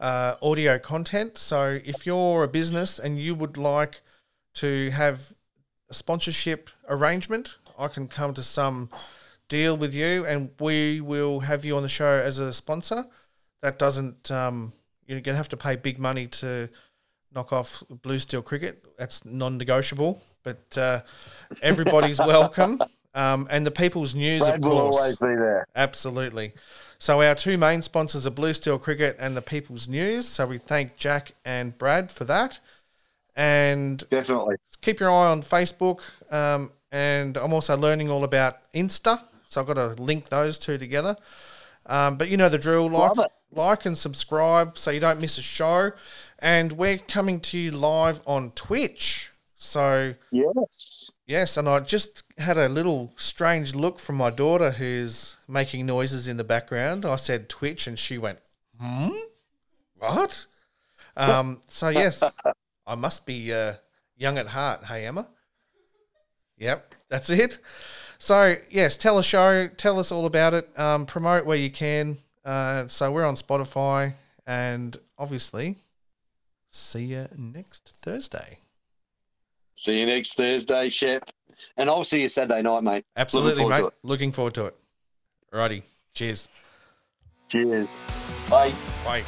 [0.00, 1.38] uh, audio content.
[1.38, 4.00] So if you're a business and you would like
[4.54, 5.34] to have
[5.88, 8.88] a sponsorship arrangement, I can come to some
[9.48, 13.04] deal with you, and we will have you on the show as a sponsor.
[13.64, 14.74] That doesn't um,
[15.06, 16.68] you're going to have to pay big money to
[17.34, 18.84] knock off Blue Steel Cricket.
[18.98, 21.00] That's non-negotiable, but uh,
[21.62, 22.78] everybody's welcome.
[23.14, 24.96] Um, and the People's News, Brad of will course.
[24.96, 25.66] always be there.
[25.74, 26.52] Absolutely.
[26.98, 30.28] So our two main sponsors are Blue Steel Cricket and the People's News.
[30.28, 32.60] So we thank Jack and Brad for that.
[33.34, 34.56] And Definitely.
[34.82, 36.02] keep your eye on Facebook.
[36.30, 39.22] Um, and I'm also learning all about Insta.
[39.46, 41.16] So I've got to link those two together.
[41.86, 42.88] Um, but you know the drill.
[42.88, 43.32] Like, Love it.
[43.56, 45.92] Like and subscribe so you don't miss a show.
[46.40, 49.30] And we're coming to you live on Twitch.
[49.56, 51.10] So Yes.
[51.26, 56.28] Yes, and I just had a little strange look from my daughter who's making noises
[56.28, 57.06] in the background.
[57.06, 58.40] I said Twitch, and she went,
[58.78, 59.08] "Hmm,
[59.98, 60.46] what?"
[61.16, 62.22] Um, so yes,
[62.86, 63.74] I must be uh,
[64.16, 64.84] young at heart.
[64.84, 65.28] Hey Emma.
[66.58, 67.58] Yep, that's it.
[68.18, 70.78] So yes, tell a show, tell us all about it.
[70.78, 72.18] Um, promote where you can.
[72.44, 74.14] Uh, so we're on Spotify,
[74.46, 75.76] and obviously,
[76.68, 78.58] see you next Thursday.
[79.74, 81.22] See you next Thursday, Shepp.
[81.76, 83.04] And I'll see you Saturday night, mate.
[83.16, 83.84] Absolutely, to mate.
[83.84, 83.94] it.
[84.02, 84.76] Looking forward to it.
[85.52, 85.82] Alrighty.
[86.14, 86.48] Cheers.
[87.48, 88.00] Cheers.
[88.48, 88.74] Bye.
[89.04, 89.24] Bye.